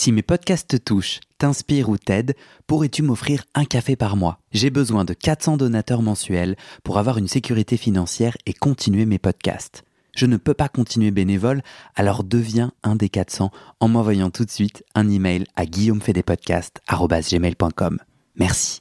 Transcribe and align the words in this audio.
Si 0.00 0.12
mes 0.12 0.22
podcasts 0.22 0.68
te 0.68 0.76
touchent, 0.76 1.18
t'inspirent 1.38 1.88
ou 1.88 1.98
t'aident, 1.98 2.36
pourrais-tu 2.68 3.02
m'offrir 3.02 3.42
un 3.56 3.64
café 3.64 3.96
par 3.96 4.14
mois? 4.14 4.38
J'ai 4.52 4.70
besoin 4.70 5.04
de 5.04 5.12
400 5.12 5.56
donateurs 5.56 6.02
mensuels 6.02 6.54
pour 6.84 6.98
avoir 6.98 7.18
une 7.18 7.26
sécurité 7.26 7.76
financière 7.76 8.36
et 8.46 8.52
continuer 8.52 9.06
mes 9.06 9.18
podcasts. 9.18 9.82
Je 10.14 10.26
ne 10.26 10.36
peux 10.36 10.54
pas 10.54 10.68
continuer 10.68 11.10
bénévole, 11.10 11.62
alors 11.96 12.22
deviens 12.22 12.70
un 12.84 12.94
des 12.94 13.08
400 13.08 13.50
en 13.80 13.88
m'envoyant 13.88 14.30
tout 14.30 14.44
de 14.44 14.52
suite 14.52 14.84
un 14.94 15.10
email 15.10 15.46
à 15.56 15.66
guillaumefedepodcast.com. 15.66 17.98
Merci. 18.36 18.80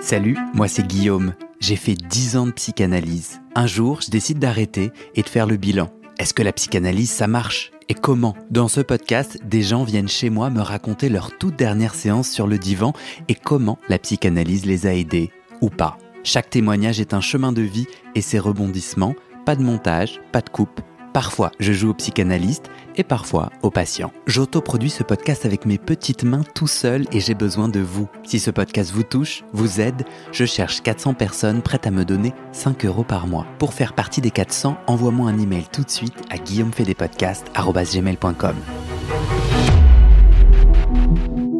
Salut, 0.00 0.38
moi 0.54 0.68
c'est 0.68 0.86
Guillaume. 0.86 1.34
J'ai 1.58 1.74
fait 1.74 1.94
10 1.94 2.36
ans 2.36 2.46
de 2.46 2.52
psychanalyse. 2.52 3.40
Un 3.56 3.66
jour, 3.66 4.00
je 4.00 4.10
décide 4.10 4.38
d'arrêter 4.38 4.92
et 5.16 5.22
de 5.22 5.28
faire 5.28 5.46
le 5.46 5.56
bilan. 5.56 5.90
Est-ce 6.18 6.34
que 6.34 6.44
la 6.44 6.52
psychanalyse, 6.52 7.10
ça 7.10 7.26
marche? 7.26 7.72
Et 7.90 7.94
comment 7.94 8.36
Dans 8.52 8.68
ce 8.68 8.80
podcast, 8.80 9.40
des 9.44 9.62
gens 9.62 9.82
viennent 9.82 10.08
chez 10.08 10.30
moi 10.30 10.48
me 10.48 10.60
raconter 10.60 11.08
leur 11.08 11.36
toute 11.36 11.56
dernière 11.56 11.96
séance 11.96 12.30
sur 12.30 12.46
le 12.46 12.56
divan 12.56 12.92
et 13.28 13.34
comment 13.34 13.78
la 13.88 13.98
psychanalyse 13.98 14.64
les 14.64 14.86
a 14.86 14.94
aidés 14.94 15.32
ou 15.60 15.70
pas. 15.70 15.98
Chaque 16.22 16.50
témoignage 16.50 17.00
est 17.00 17.14
un 17.14 17.20
chemin 17.20 17.50
de 17.50 17.62
vie 17.62 17.88
et 18.14 18.20
ses 18.20 18.38
rebondissements, 18.38 19.16
pas 19.44 19.56
de 19.56 19.64
montage, 19.64 20.20
pas 20.30 20.40
de 20.40 20.48
coupe. 20.48 20.80
Parfois, 21.12 21.50
je 21.58 21.72
joue 21.72 21.90
au 21.90 21.94
psychanalyste 21.94 22.70
et 22.96 23.04
parfois 23.04 23.50
au 23.62 23.70
patient. 23.70 24.12
J'autoproduis 24.26 24.90
ce 24.90 25.02
podcast 25.02 25.46
avec 25.46 25.66
mes 25.66 25.78
petites 25.78 26.24
mains 26.24 26.44
tout 26.54 26.66
seul 26.66 27.06
et 27.12 27.20
j'ai 27.20 27.34
besoin 27.34 27.68
de 27.68 27.80
vous. 27.80 28.08
Si 28.24 28.38
ce 28.38 28.50
podcast 28.50 28.92
vous 28.92 29.02
touche, 29.02 29.44
vous 29.52 29.80
aide, 29.80 30.04
je 30.32 30.44
cherche 30.44 30.82
400 30.82 31.14
personnes 31.14 31.62
prêtes 31.62 31.86
à 31.86 31.90
me 31.90 32.04
donner 32.04 32.34
5 32.52 32.84
euros 32.84 33.04
par 33.04 33.26
mois. 33.26 33.46
Pour 33.58 33.72
faire 33.74 33.94
partie 33.94 34.20
des 34.20 34.30
400, 34.30 34.76
envoie-moi 34.86 35.30
un 35.30 35.38
email 35.38 35.64
tout 35.72 35.82
de 35.82 35.90
suite 35.90 36.14
à 36.30 36.38
guillaumefedepodcast.com. 36.38 38.56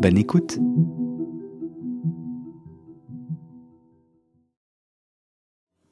Bonne 0.01 0.17
écoute 0.17 0.59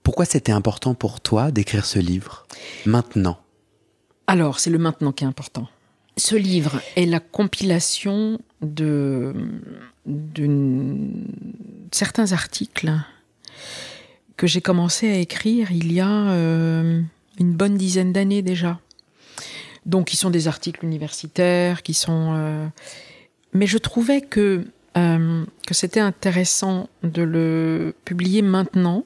Pourquoi 0.03 0.25
c'était 0.25 0.53
important 0.53 0.95
pour 0.95 1.21
toi 1.21 1.51
d'écrire 1.51 1.85
ce 1.85 1.99
livre 1.99 2.47
maintenant? 2.87 3.37
Alors, 4.29 4.61
c'est 4.61 4.69
le 4.69 4.77
maintenant 4.77 5.11
qui 5.11 5.25
est 5.25 5.27
important. 5.27 5.67
Ce 6.19 6.37
livre 6.37 6.83
est 6.97 7.07
la 7.07 7.19
compilation 7.19 8.39
de, 8.61 9.33
certains 11.91 12.33
articles 12.33 12.93
que 14.37 14.47
j'ai 14.47 14.61
commencé 14.61 15.11
à 15.11 15.17
écrire 15.17 15.73
il 15.73 15.93
y 15.93 16.01
a 16.01 16.31
euh, 16.31 17.01
une 17.41 17.53
bonne 17.55 17.79
dizaine 17.79 18.13
d'années 18.13 18.43
déjà. 18.43 18.79
Donc, 19.87 20.09
qui 20.09 20.19
sont 20.19 20.29
des 20.29 20.47
articles 20.47 20.85
universitaires, 20.85 21.83
qui 21.83 21.95
sont. 21.95 22.35
Euh, 22.37 22.67
mais 23.55 23.67
je 23.67 23.79
trouvais 23.79 24.21
que 24.21 24.67
euh, 24.99 25.45
que 25.67 25.73
c'était 25.73 26.01
intéressant 26.01 26.91
de 27.03 27.23
le 27.23 27.95
publier 28.05 28.43
maintenant 28.43 29.05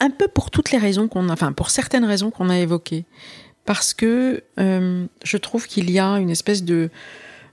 un 0.00 0.10
peu 0.10 0.28
pour 0.28 0.50
toutes 0.50 0.72
les 0.72 0.78
raisons 0.78 1.08
qu'on 1.08 1.28
a, 1.28 1.32
enfin 1.32 1.52
pour 1.52 1.70
certaines 1.70 2.04
raisons 2.04 2.30
qu'on 2.30 2.50
a 2.50 2.58
évoquées, 2.58 3.04
parce 3.64 3.94
que 3.94 4.42
euh, 4.58 5.06
je 5.22 5.36
trouve 5.36 5.66
qu'il 5.66 5.90
y 5.90 5.98
a 5.98 6.18
une 6.18 6.30
espèce 6.30 6.64
de, 6.64 6.90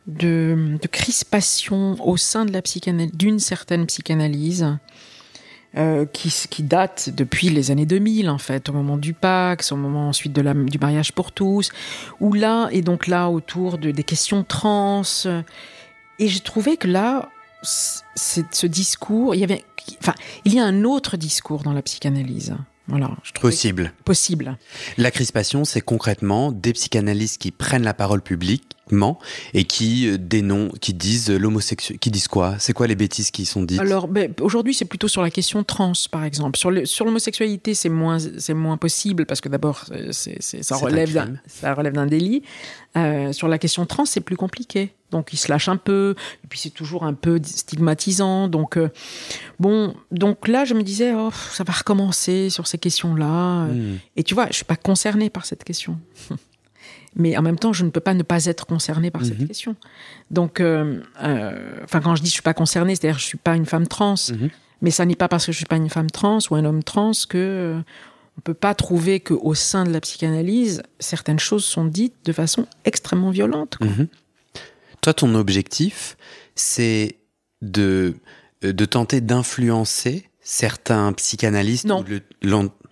de, 0.08 0.78
crispation 0.92 1.96
au 2.06 2.18
sein 2.18 2.46
de 2.46 2.54
la 2.54 2.62
d'une 3.14 3.40
certaine 3.40 3.86
psychanalyse. 3.86 4.78
Euh, 5.76 6.06
qui, 6.06 6.34
qui, 6.50 6.64
date 6.64 7.10
depuis 7.10 7.50
les 7.50 7.70
années 7.72 7.86
2000 7.86 8.30
en 8.30 8.38
fait, 8.38 8.70
au 8.70 8.74
moment 8.74 8.98
du 8.98 9.14
Pax, 9.14 9.72
au 9.72 9.76
moment 9.76 10.08
ensuite 10.08 10.32
de 10.32 10.42
la, 10.42 10.54
du 10.54 10.80
mariage 10.80 11.12
pour 11.12 11.34
tous, 11.34 11.72
où 12.20 12.34
là 12.34 12.70
et 12.72 12.82
donc 12.82 13.06
là 13.06 13.30
autour 13.30 13.78
de, 13.78 13.92
des 13.92 14.04
questions 14.04 14.44
trans. 14.44 15.04
Et 16.20 16.28
j'ai 16.30 16.40
trouvé 16.40 16.78
que 16.78 16.88
là, 16.88 17.30
ce 17.64 18.66
discours, 18.66 19.36
il 19.36 19.42
y 19.42 19.44
avait, 19.44 19.64
enfin, 20.02 20.16
il 20.46 20.54
y 20.54 20.60
a 20.60 20.66
un 20.66 20.84
autre 20.84 21.18
discours 21.18 21.64
dans 21.64 21.74
la 21.74 21.82
psychanalyse. 21.82 22.56
Voilà, 22.88 23.12
je 23.24 23.34
trouve 23.34 23.50
possible. 23.50 23.94
Possible. 24.06 24.58
La 24.98 25.12
crispation, 25.12 25.66
c'est 25.66 25.82
concrètement 25.82 26.52
des 26.52 26.74
psychanalystes 26.74 27.42
qui 27.42 27.52
prennent 27.52 27.84
la 27.84 27.94
parole 27.94 28.22
et 29.54 29.64
qui 29.64 30.08
euh, 30.08 30.70
qui 30.82 30.94
disent 30.94 31.30
l'homosexuel, 31.30 32.00
qui 32.00 32.12
disent 32.12 32.28
quoi? 32.28 32.56
C'est 32.60 32.74
quoi 32.74 32.88
les 32.88 32.96
bêtises 32.96 33.32
qui 33.32 33.46
sont 33.46 33.64
dites? 33.64 33.80
Alors, 33.80 34.08
ben, 34.08 34.34
aujourd'hui, 34.42 34.74
c'est 34.74 34.86
plutôt 34.86 35.08
sur 35.08 35.22
la 35.22 35.32
question 35.32 35.64
trans, 35.64 35.94
par 36.12 36.24
exemple. 36.24 36.58
Sur 36.58 36.72
sur 36.86 37.06
l'homosexualité, 37.06 37.74
c'est 37.74 37.90
moins, 37.90 38.18
c'est 38.20 38.54
moins 38.54 38.78
possible 38.78 39.26
parce 39.26 39.42
que 39.42 39.50
d'abord, 39.50 39.86
ça 40.12 40.76
relève 40.78 41.14
d'un, 41.14 41.34
ça 41.48 41.74
relève 41.74 41.94
d'un 41.94 42.08
délit. 42.08 42.44
Euh, 42.98 43.32
sur 43.32 43.48
la 43.48 43.60
question 43.60 43.86
trans, 43.86 44.06
c'est 44.06 44.22
plus 44.22 44.38
compliqué. 44.38 44.94
Donc 45.12 45.32
il 45.32 45.38
se 45.38 45.50
lâche 45.50 45.70
un 45.70 45.78
peu, 45.78 46.16
et 46.44 46.48
puis 46.48 46.60
c'est 46.60 46.72
toujours 46.72 47.04
un 47.04 47.14
peu 47.14 47.40
stigmatisant. 47.42 48.48
Donc 48.48 48.78
euh, 48.78 48.90
bon, 49.60 49.96
donc 50.12 50.48
là 50.48 50.66
je 50.66 50.74
me 50.74 50.84
disais, 50.84 51.14
oh, 51.16 51.32
ça 51.52 51.64
va 51.64 51.74
recommencer 51.74 52.50
sur 52.50 52.68
ces 52.68 52.78
questions-là. 52.78 53.66
Hmm. 53.66 53.98
Et 54.16 54.24
tu 54.24 54.34
vois, 54.34 54.48
je 54.48 54.56
suis 54.56 54.66
pas 54.66 54.76
concernée 54.76 55.30
par 55.30 55.46
cette 55.46 55.64
question. 55.64 56.00
Mais 57.16 57.38
en 57.38 57.42
même 57.42 57.58
temps, 57.58 57.74
je 57.74 57.84
ne 57.84 57.90
peux 57.90 58.00
pas 58.00 58.14
ne 58.14 58.24
pas 58.24 58.46
être 58.46 58.66
concernée 58.66 59.12
par 59.12 59.26
cette 59.26 59.40
hmm. 59.40 59.48
question. 59.48 59.76
Donc, 60.30 60.60
euh, 60.60 61.02
enfin, 61.84 62.02
quand 62.02 62.16
je 62.16 62.22
dis 62.22 62.30
je 62.30 62.34
suis 62.34 62.42
pas 62.42 62.54
concernée, 62.54 62.96
c'est-à-dire 62.96 63.20
je 63.20 63.26
suis 63.26 63.38
pas 63.38 63.56
une 63.56 63.66
femme 63.66 63.88
trans. 63.88 64.16
Hmm. 64.30 64.48
Mais 64.82 64.92
ça 64.92 65.06
n'est 65.06 65.16
pas 65.16 65.28
parce 65.28 65.48
que 65.48 65.52
je 65.52 65.58
suis 65.58 65.66
pas 65.66 65.78
une 65.78 65.90
femme 65.90 66.12
trans 66.12 66.38
ou 66.52 66.56
un 66.56 66.64
homme 66.64 66.84
trans 66.84 67.12
que 67.28 67.82
on 68.38 68.42
peut 68.42 68.54
pas 68.54 68.76
trouver 68.76 69.20
qu'au 69.20 69.56
sein 69.56 69.84
de 69.84 69.92
la 69.92 70.00
psychanalyse, 70.00 70.84
certaines 71.00 71.40
choses 71.40 71.66
sont 71.66 71.86
dites 71.86 72.14
de 72.26 72.32
façon 72.32 72.68
extrêmement 72.86 73.32
violente. 73.32 73.78
Mhm. 73.82 74.08
Toi, 75.02 75.14
ton 75.14 75.34
objectif, 75.36 76.18
c'est 76.56 77.18
de, 77.62 78.16
euh, 78.64 78.74
de 78.74 78.86
tenter 78.86 79.22
d'influencer 79.22 80.30
certains 80.42 81.12
psychanalystes 81.14 81.86
non. 81.86 82.06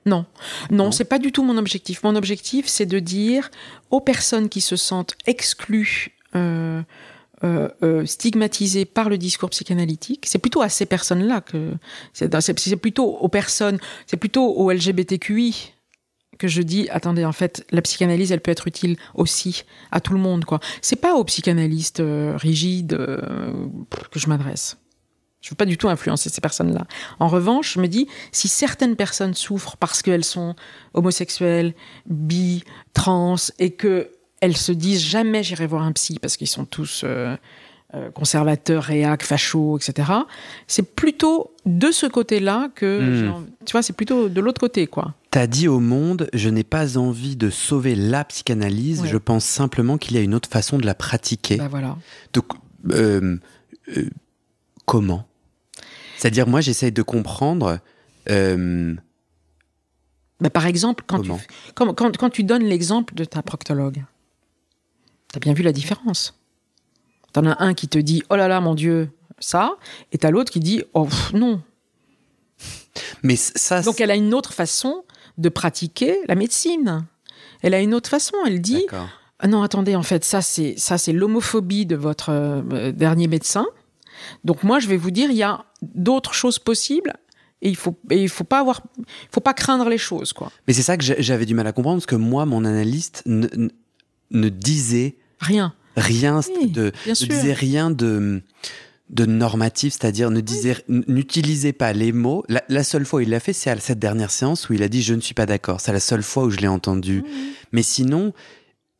Non. 0.05 0.25
Non, 0.69 0.85
non, 0.85 0.91
c'est 0.91 1.05
pas 1.05 1.19
du 1.19 1.31
tout 1.31 1.43
mon 1.43 1.57
objectif. 1.57 2.03
Mon 2.03 2.15
objectif, 2.15 2.67
c'est 2.67 2.85
de 2.85 2.99
dire 2.99 3.49
aux 3.89 4.01
personnes 4.01 4.49
qui 4.49 4.61
se 4.61 4.75
sentent 4.75 5.15
exclues 5.25 6.15
euh, 6.35 6.81
euh, 7.43 7.67
euh, 7.83 8.05
stigmatisés 8.05 8.85
par 8.85 9.09
le 9.09 9.17
discours 9.17 9.49
psychanalytique. 9.49 10.25
C'est 10.25 10.39
plutôt 10.39 10.61
à 10.61 10.69
ces 10.69 10.85
personnes-là 10.85 11.41
que 11.41 11.73
c'est 12.13 12.75
plutôt 12.77 13.17
aux 13.17 13.27
personnes, 13.27 13.77
c'est 14.07 14.15
plutôt 14.15 14.47
aux 14.53 14.71
LGBTQI 14.71 15.73
que 16.39 16.47
je 16.47 16.61
dis 16.61 16.87
attendez 16.89 17.25
en 17.25 17.33
fait 17.33 17.65
la 17.71 17.81
psychanalyse 17.81 18.31
elle 18.31 18.41
peut 18.41 18.51
être 18.51 18.67
utile 18.67 18.97
aussi 19.15 19.63
à 19.91 19.99
tout 19.99 20.13
le 20.13 20.19
monde 20.19 20.45
quoi. 20.45 20.61
C'est 20.81 20.95
pas 20.95 21.15
aux 21.15 21.25
psychanalystes 21.25 21.99
euh, 21.99 22.37
rigides 22.37 22.97
que 22.97 24.19
je 24.19 24.27
m'adresse. 24.27 24.77
Je 25.45 25.51
veux 25.51 25.55
pas 25.55 25.65
du 25.65 25.77
tout 25.77 25.87
influencer 25.89 26.31
ces 26.31 26.41
personnes-là. 26.41 26.87
En 27.19 27.27
revanche, 27.27 27.75
je 27.75 27.79
me 27.79 27.87
dis, 27.87 28.07
si 28.31 28.47
certaines 28.47 28.95
personnes 28.95 29.35
souffrent 29.35 29.77
parce 29.77 30.01
qu'elles 30.01 30.23
sont 30.23 30.55
homosexuelles, 30.95 31.75
bi, 32.07 32.63
trans, 32.95 33.35
et 33.59 33.69
que 33.69 34.09
elles 34.41 34.57
se 34.57 34.71
disent 34.71 35.03
jamais 35.03 35.43
j'irai 35.43 35.67
voir 35.67 35.83
un 35.83 35.91
psy 35.91 36.17
parce 36.19 36.35
qu'ils 36.35 36.47
sont 36.47 36.65
tous 36.65 37.03
euh, 37.03 37.37
euh, 37.93 38.09
conservateurs, 38.09 38.81
réac, 38.81 39.21
fachos, 39.21 39.77
etc. 39.77 40.11
C'est 40.65 40.95
plutôt 40.95 41.53
de 41.67 41.91
ce 41.91 42.07
côté-là 42.07 42.69
que, 42.73 43.27
hmm. 43.27 43.45
tu 43.67 43.71
vois, 43.71 43.83
c'est 43.83 43.93
plutôt 43.93 44.29
de 44.29 44.41
l'autre 44.41 44.59
côté, 44.59 44.87
quoi. 44.87 45.13
T'as 45.29 45.45
dit 45.45 45.67
au 45.67 45.79
monde, 45.79 46.27
je 46.33 46.49
n'ai 46.49 46.63
pas 46.63 46.97
envie 46.97 47.35
de 47.35 47.51
sauver 47.51 47.93
la 47.93 48.23
psychanalyse, 48.25 49.03
je 49.05 49.17
pense 49.17 49.45
simplement 49.45 49.99
qu'il 49.99 50.15
y 50.15 50.17
a 50.17 50.21
une 50.21 50.33
autre 50.33 50.49
façon 50.49 50.79
de 50.79 50.87
la 50.87 50.95
pratiquer. 50.95 51.57
Bah 51.57 51.67
voilà. 51.69 51.97
Donc, 52.33 52.45
euh, 52.89 53.37
comment? 54.87 55.27
C'est-à-dire, 56.17 56.47
moi, 56.47 56.61
j'essaye 56.61 56.91
de 56.91 57.01
comprendre. 57.01 57.79
Bah, 58.27 58.99
par 60.49 60.65
exemple, 60.65 61.03
quand 61.07 61.21
tu, 61.21 61.31
quand, 61.75 61.93
quand 61.93 62.29
tu 62.29 62.43
donnes 62.43 62.63
l'exemple 62.63 63.15
de 63.15 63.25
ta 63.25 63.41
proctologue, 63.41 64.03
T'as 65.35 65.41
bien 65.41 65.53
vu 65.53 65.63
la 65.63 65.73
différence. 65.73 66.33
T'en 67.33 67.45
as 67.45 67.61
un 67.61 67.73
qui 67.73 67.89
te 67.89 67.97
dit 67.97 68.23
oh 68.29 68.37
là 68.37 68.47
là 68.47 68.61
mon 68.61 68.73
Dieu 68.73 69.09
ça, 69.37 69.75
et 70.13 70.17
t'as 70.17 70.31
l'autre 70.31 70.49
qui 70.49 70.61
dit 70.61 70.81
oh 70.93 71.09
non. 71.33 71.61
Mais 73.21 73.35
ça. 73.35 73.81
Donc 73.81 73.99
elle 73.99 74.11
a 74.11 74.15
une 74.15 74.33
autre 74.33 74.53
façon 74.53 75.03
de 75.37 75.49
pratiquer 75.49 76.21
la 76.29 76.35
médecine. 76.35 77.05
Elle 77.61 77.73
a 77.73 77.81
une 77.81 77.93
autre 77.93 78.09
façon. 78.09 78.37
Elle 78.47 78.61
dit 78.61 78.87
ah 79.39 79.47
non 79.49 79.61
attendez 79.61 79.97
en 79.97 80.03
fait 80.03 80.23
ça 80.23 80.41
c'est 80.41 80.75
ça 80.77 80.97
c'est 80.97 81.11
l'homophobie 81.11 81.85
de 81.85 81.97
votre 81.97 82.29
euh, 82.29 82.93
dernier 82.93 83.27
médecin. 83.27 83.65
Donc 84.43 84.63
moi 84.63 84.79
je 84.79 84.87
vais 84.87 84.97
vous 84.97 85.11
dire 85.11 85.29
il 85.29 85.37
y 85.37 85.43
a 85.43 85.65
d'autres 85.81 86.33
choses 86.33 86.59
possibles 86.59 87.13
et 87.61 87.69
il 87.69 87.75
faut 87.75 87.95
et 88.09 88.21
il 88.21 88.29
faut 88.29 88.43
pas 88.43 88.59
avoir 88.59 88.81
faut 89.31 89.41
pas 89.41 89.53
craindre 89.53 89.89
les 89.89 89.97
choses 89.97 90.33
quoi. 90.33 90.51
Mais 90.67 90.73
c'est 90.73 90.83
ça 90.83 90.97
que 90.97 91.03
j'avais 91.19 91.45
du 91.45 91.53
mal 91.53 91.67
à 91.67 91.71
comprendre 91.71 91.97
parce 91.97 92.05
que 92.05 92.15
moi 92.15 92.45
mon 92.45 92.65
analyste 92.65 93.23
ne, 93.25 93.47
ne 94.31 94.49
disait 94.49 95.15
Rien. 95.39 95.73
Rien 95.97 96.41
de, 96.41 96.91
ne 97.07 97.25
disait 97.25 97.53
rien 97.53 97.89
de 97.89 98.41
de 99.11 99.25
normatif, 99.25 99.93
c'est-à-dire 99.93 100.31
ne 100.31 100.41
disait, 100.41 100.77
n'utilisez 100.87 101.73
pas 101.73 101.93
les 101.93 102.11
mots. 102.11 102.43
La, 102.49 102.83
seule 102.83 103.05
fois 103.05 103.19
où 103.19 103.21
il 103.21 103.29
l'a 103.29 103.39
fait, 103.39 103.53
c'est 103.53 103.69
à 103.69 103.79
cette 103.79 103.99
dernière 103.99 104.31
séance 104.31 104.67
où 104.67 104.73
il 104.73 104.81
a 104.81 104.87
dit 104.87 105.03
je 105.03 105.13
ne 105.13 105.21
suis 105.21 105.35
pas 105.35 105.45
d'accord. 105.45 105.79
C'est 105.79 105.93
la 105.93 105.99
seule 105.99 106.23
fois 106.23 106.45
où 106.45 106.49
je 106.49 106.57
l'ai 106.57 106.67
entendu. 106.67 107.23
Mais 107.71 107.83
sinon, 107.83 108.33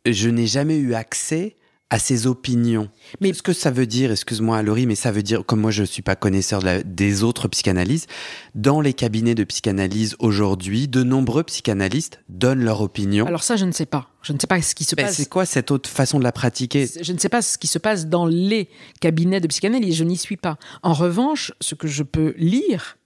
je 0.05 0.29
n'ai 0.29 0.45
jamais 0.45 0.77
eu 0.77 0.93
accès 0.93 1.55
à 1.89 1.99
ses 1.99 2.25
opinions. 2.25 2.89
Mais 3.21 3.33
ce 3.33 3.43
que 3.43 3.53
ça 3.53 3.69
veut 3.69 3.85
dire, 3.85 4.11
excuse-moi 4.11 4.61
Laurie, 4.63 4.87
mais 4.87 4.95
ça 4.95 5.11
veut 5.11 5.21
dire, 5.21 5.45
comme 5.45 5.61
moi 5.61 5.71
je 5.71 5.81
ne 5.81 5.85
suis 5.85 6.01
pas 6.01 6.15
connaisseur 6.15 6.61
des 6.83 7.23
autres 7.23 7.47
psychanalyses, 7.47 8.07
dans 8.55 8.81
les 8.81 8.93
cabinets 8.93 9.35
de 9.35 9.43
psychanalyse 9.43 10.15
aujourd'hui, 10.19 10.87
de 10.87 11.03
nombreux 11.03 11.43
psychanalystes 11.43 12.19
donnent 12.27 12.63
leur 12.63 12.81
opinion. 12.81 13.27
Alors 13.27 13.43
ça, 13.43 13.55
je 13.55 13.65
ne 13.65 13.71
sais 13.71 13.85
pas. 13.85 14.09
Je 14.23 14.33
ne 14.33 14.39
sais 14.39 14.47
pas 14.47 14.59
ce 14.61 14.73
qui 14.73 14.83
se 14.83 14.95
ben, 14.95 15.05
passe. 15.05 15.17
C'est 15.17 15.29
quoi 15.29 15.45
cette 15.45 15.69
autre 15.69 15.89
façon 15.89 16.17
de 16.17 16.23
la 16.23 16.31
pratiquer 16.31 16.89
Je 16.99 17.13
ne 17.13 17.19
sais 17.19 17.29
pas 17.29 17.43
ce 17.43 17.59
qui 17.59 17.67
se 17.67 17.77
passe 17.77 18.07
dans 18.07 18.25
les 18.25 18.69
cabinets 18.99 19.39
de 19.39 19.47
psychanalyse. 19.47 19.95
Je 19.95 20.03
n'y 20.03 20.17
suis 20.17 20.37
pas. 20.37 20.57
En 20.81 20.93
revanche, 20.93 21.51
ce 21.61 21.75
que 21.75 21.87
je 21.87 22.01
peux 22.01 22.33
lire, 22.37 22.97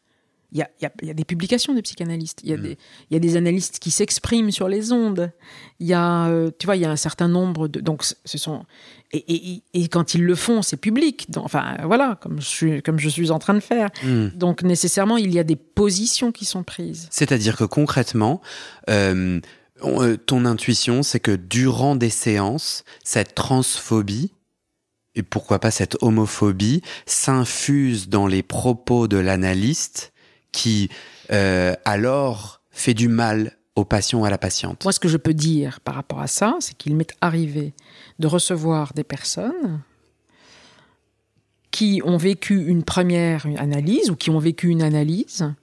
il 0.51 0.57
y, 0.57 0.62
a, 0.62 0.69
y, 0.81 1.06
y 1.06 1.10
a, 1.10 1.13
des 1.13 1.25
publications 1.25 1.75
de 1.75 1.81
psychanalystes, 1.81 2.40
il 2.44 2.50
y, 2.50 2.54
a 2.54 2.57
mm. 2.57 2.62
des, 2.62 2.78
y 3.12 3.16
a 3.16 3.19
des 3.19 3.36
analystes 3.36 3.80
qui 3.80 3.92
s'expriment 3.92 4.51
sur 4.51 4.68
les 4.68 4.92
ondes, 4.92 5.31
il 5.80 5.88
y 5.88 5.94
a, 5.94 6.28
euh, 6.28 6.50
tu 6.57 6.66
vois, 6.66 6.75
il 6.75 6.81
y 6.81 6.86
a 6.86 6.92
un 6.92 6.96
certain 6.96 7.28
nombre 7.28 7.68
de... 7.68 7.80
Donc, 7.80 8.04
ce 8.04 8.38
sont... 8.38 8.66
Et, 9.12 9.24
et, 9.34 9.63
et 9.74 9.88
quand 9.88 10.13
ils 10.13 10.24
le 10.24 10.36
font, 10.36 10.62
c'est 10.62 10.78
public. 10.78 11.30
Donc, 11.30 11.46
enfin, 11.46 11.78
voilà, 11.84 12.18
comme 12.22 12.42
je, 12.42 12.48
suis, 12.48 12.81
comme 12.81 13.00
je 13.00 13.10
suis 13.10 13.31
en 13.31 13.40
train 13.40 13.54
de 13.54 13.60
faire. 13.60 13.90
Mm. 14.04 14.30
Donc, 14.30 14.63
nécessairement, 14.63 15.18
il 15.18 15.34
y 15.34 15.40
a 15.40 15.44
des 15.44 15.56
positions 15.56 16.31
qui 16.31 16.46
sont 16.46 16.63
prises. 16.63 17.07
C'est-à-dire 17.12 17.56
que 17.56 17.63
concrètement, 17.63 18.42
euh, 18.90 19.40
euh 19.84 20.18
ton 20.18 20.45
intuition, 20.45 21.04
c'est 21.04 21.19
que 21.19 21.36
durant 21.36 21.95
des 21.95 22.10
séances, 22.10 22.84
cette 23.04 23.36
transphobie, 23.36 24.31
et 25.16 25.24
pourquoi 25.24 25.60
pas 25.60 25.72
cette 25.72 25.98
homophobie, 26.02 26.81
s'infuse 27.06 28.10
dans 28.10 28.28
les 28.28 28.44
propos 28.44 29.07
de 29.07 29.18
l'analyste 29.18 30.12
qui 30.51 30.90
euh, 31.31 31.75
alors 31.86 32.62
fait 32.72 32.94
du 32.94 33.07
mal 33.07 33.57
aux 33.75 33.86
patients 33.86 34.24
à 34.24 34.30
la 34.30 34.38
patiente. 34.38 34.84
Moi, 34.84 34.92
ce 34.92 35.00
que 35.00 35.07
je 35.07 35.18
peux 35.18 35.34
dire 35.34 35.80
par 35.80 35.96
rapport 35.96 36.19
à 36.19 36.28
ça, 36.28 36.57
c'est 36.60 36.75
qu'il 36.75 36.96
m'est 36.96 37.13
arrivé 37.22 37.74
de 38.19 38.28
recevoir 38.28 38.94
des 38.94 39.04
personnes 39.04 39.81
qui 41.72 42.01
ont 42.04 42.18
vécu 42.18 42.66
une 42.68 42.84
première 42.84 43.46
analyse 43.57 44.10
ou 44.10 44.16
qui 44.16 44.30
ont 44.30 44.40
vécu 44.40 44.69
une 44.69 44.81
analyse 44.81 45.54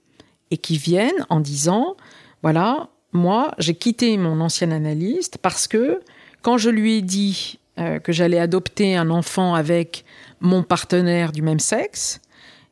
et 0.51 0.57
qui 0.57 0.77
viennent 0.77 1.25
en 1.29 1.39
disant, 1.39 1.95
voilà, 2.41 2.89
moi, 3.11 3.53
j'ai 3.57 3.75
quitté 3.75 4.17
mon 4.17 4.39
ancien 4.41 4.71
analyste 4.71 5.37
parce 5.41 5.67
que 5.67 6.01
quand 6.41 6.57
je 6.57 6.69
lui 6.69 6.95
ai 6.95 7.01
dit 7.01 7.59
euh, 7.77 7.99
que 7.99 8.11
j'allais 8.11 8.39
adopter 8.39 8.95
un 8.95 9.09
enfant 9.09 9.53
avec 9.53 10.05
mon 10.39 10.63
partenaire 10.63 11.31
du 11.31 11.41
même 11.41 11.59
sexe, 11.59 12.21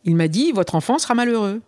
il 0.06 0.16
m'a 0.16 0.28
dit, 0.28 0.52
votre 0.52 0.76
enfant 0.76 0.98
sera 0.98 1.16
malheureux. 1.16 1.62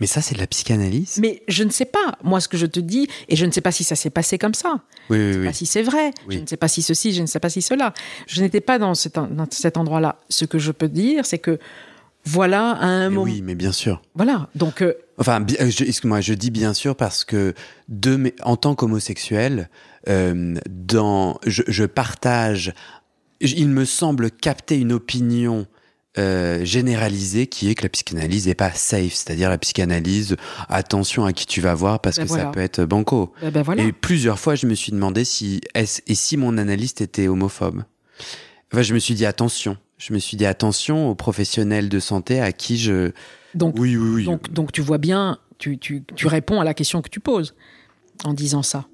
Mais 0.00 0.06
ça, 0.06 0.20
c'est 0.20 0.34
de 0.34 0.40
la 0.40 0.46
psychanalyse 0.46 1.18
Mais 1.20 1.42
je 1.48 1.64
ne 1.64 1.70
sais 1.70 1.84
pas. 1.84 2.18
Moi, 2.22 2.40
ce 2.40 2.48
que 2.48 2.56
je 2.56 2.66
te 2.66 2.80
dis, 2.80 3.08
et 3.28 3.36
je 3.36 3.46
ne 3.46 3.50
sais 3.50 3.60
pas 3.60 3.72
si 3.72 3.84
ça 3.84 3.96
s'est 3.96 4.10
passé 4.10 4.38
comme 4.38 4.54
ça. 4.54 4.80
Oui, 5.10 5.18
je 5.18 5.22
ne 5.22 5.32
sais 5.32 5.46
pas 5.46 5.52
si 5.52 5.66
c'est 5.66 5.82
vrai. 5.82 6.12
Je 6.28 6.38
ne 6.38 6.46
sais 6.46 6.56
pas 6.56 6.68
si 6.68 6.82
ceci, 6.82 7.12
je 7.12 7.22
ne 7.22 7.26
sais 7.26 7.40
pas 7.40 7.50
si 7.50 7.62
cela. 7.62 7.92
Je 8.26 8.42
n'étais 8.42 8.60
pas 8.60 8.78
dans 8.78 8.94
cet, 8.94 9.14
dans 9.14 9.46
cet 9.50 9.76
endroit-là. 9.76 10.20
Ce 10.28 10.44
que 10.44 10.58
je 10.58 10.72
peux 10.72 10.88
dire, 10.88 11.26
c'est 11.26 11.38
que 11.38 11.58
voilà 12.24 12.72
à 12.72 12.86
un 12.86 13.10
moment. 13.10 13.22
Oui, 13.22 13.42
mais 13.42 13.54
bien 13.54 13.72
sûr. 13.72 14.02
Voilà. 14.14 14.48
Donc. 14.54 14.82
Euh, 14.82 14.94
enfin, 15.18 15.44
excuse-moi, 15.46 16.20
je 16.20 16.34
dis 16.34 16.50
bien 16.50 16.74
sûr 16.74 16.94
parce 16.94 17.24
que 17.24 17.54
de 17.88 18.16
mes, 18.16 18.34
en 18.42 18.56
tant 18.56 18.74
qu'homosexuel, 18.74 19.70
euh, 20.08 20.54
dans, 20.68 21.38
je, 21.46 21.62
je 21.66 21.84
partage. 21.84 22.72
Il 23.40 23.68
me 23.68 23.84
semble 23.84 24.32
capter 24.32 24.78
une 24.78 24.92
opinion 24.92 25.68
euh, 26.18 26.64
généralisée 26.64 27.46
qui 27.46 27.70
est 27.70 27.74
que 27.74 27.84
la 27.84 27.88
psychanalyse 27.88 28.46
n'est 28.46 28.54
pas 28.54 28.72
safe, 28.72 29.14
c'est-à-dire 29.14 29.48
la 29.50 29.58
psychanalyse, 29.58 30.36
attention 30.68 31.24
à 31.24 31.32
qui 31.32 31.46
tu 31.46 31.60
vas 31.60 31.74
voir 31.74 32.00
parce 32.00 32.16
ben 32.16 32.26
que 32.26 32.30
ça 32.30 32.46
peut 32.46 32.60
être 32.60 32.84
banco. 32.84 33.32
Ben 33.40 33.50
ben 33.50 33.62
voilà. 33.62 33.84
Et 33.84 33.92
plusieurs 33.92 34.38
fois, 34.38 34.54
je 34.54 34.66
me 34.66 34.74
suis 34.74 34.92
demandé 34.92 35.24
si 35.24 35.60
et 35.74 36.14
si 36.14 36.36
mon 36.36 36.58
analyste 36.58 37.00
était 37.00 37.28
homophobe. 37.28 37.84
Enfin, 38.72 38.82
je 38.82 38.94
me 38.94 38.98
suis 38.98 39.14
dit 39.14 39.26
attention. 39.26 39.76
Je 39.96 40.12
me 40.12 40.18
suis 40.18 40.36
dit 40.36 40.46
attention 40.46 41.08
aux 41.08 41.14
professionnels 41.14 41.88
de 41.88 42.00
santé 42.00 42.40
à 42.40 42.52
qui 42.52 42.78
je. 42.78 43.12
Donc, 43.54 43.76
oui, 43.78 43.96
oui, 43.96 44.08
oui. 44.08 44.24
Donc, 44.24 44.52
donc 44.52 44.72
tu 44.72 44.80
vois 44.80 44.98
bien, 44.98 45.38
tu, 45.58 45.78
tu, 45.78 46.04
tu 46.14 46.26
réponds 46.26 46.60
à 46.60 46.64
la 46.64 46.74
question 46.74 47.02
que 47.02 47.08
tu 47.08 47.20
poses 47.20 47.54
en 48.24 48.34
disant 48.34 48.62
ça 48.62 48.86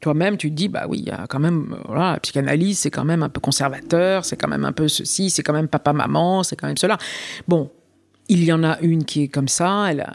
toi-même, 0.00 0.36
tu 0.36 0.50
te 0.50 0.54
dis, 0.54 0.68
bah 0.68 0.86
oui, 0.88 0.98
il 1.00 1.08
y 1.08 1.10
a 1.10 1.26
quand 1.28 1.38
même, 1.38 1.76
voilà, 1.86 2.12
la 2.12 2.20
psychanalyse, 2.20 2.78
c'est 2.78 2.90
quand 2.90 3.04
même 3.04 3.22
un 3.22 3.28
peu 3.28 3.40
conservateur, 3.40 4.24
c'est 4.24 4.36
quand 4.36 4.48
même 4.48 4.64
un 4.64 4.72
peu 4.72 4.88
ceci, 4.88 5.30
c'est 5.30 5.42
quand 5.42 5.52
même 5.52 5.68
papa-maman, 5.68 6.42
c'est 6.42 6.56
quand 6.56 6.66
même 6.66 6.76
cela. 6.76 6.98
Bon, 7.48 7.70
il 8.28 8.44
y 8.44 8.52
en 8.52 8.64
a 8.64 8.78
une 8.80 9.04
qui 9.04 9.22
est 9.22 9.28
comme 9.28 9.48
ça, 9.48 9.86
elle 9.90 10.06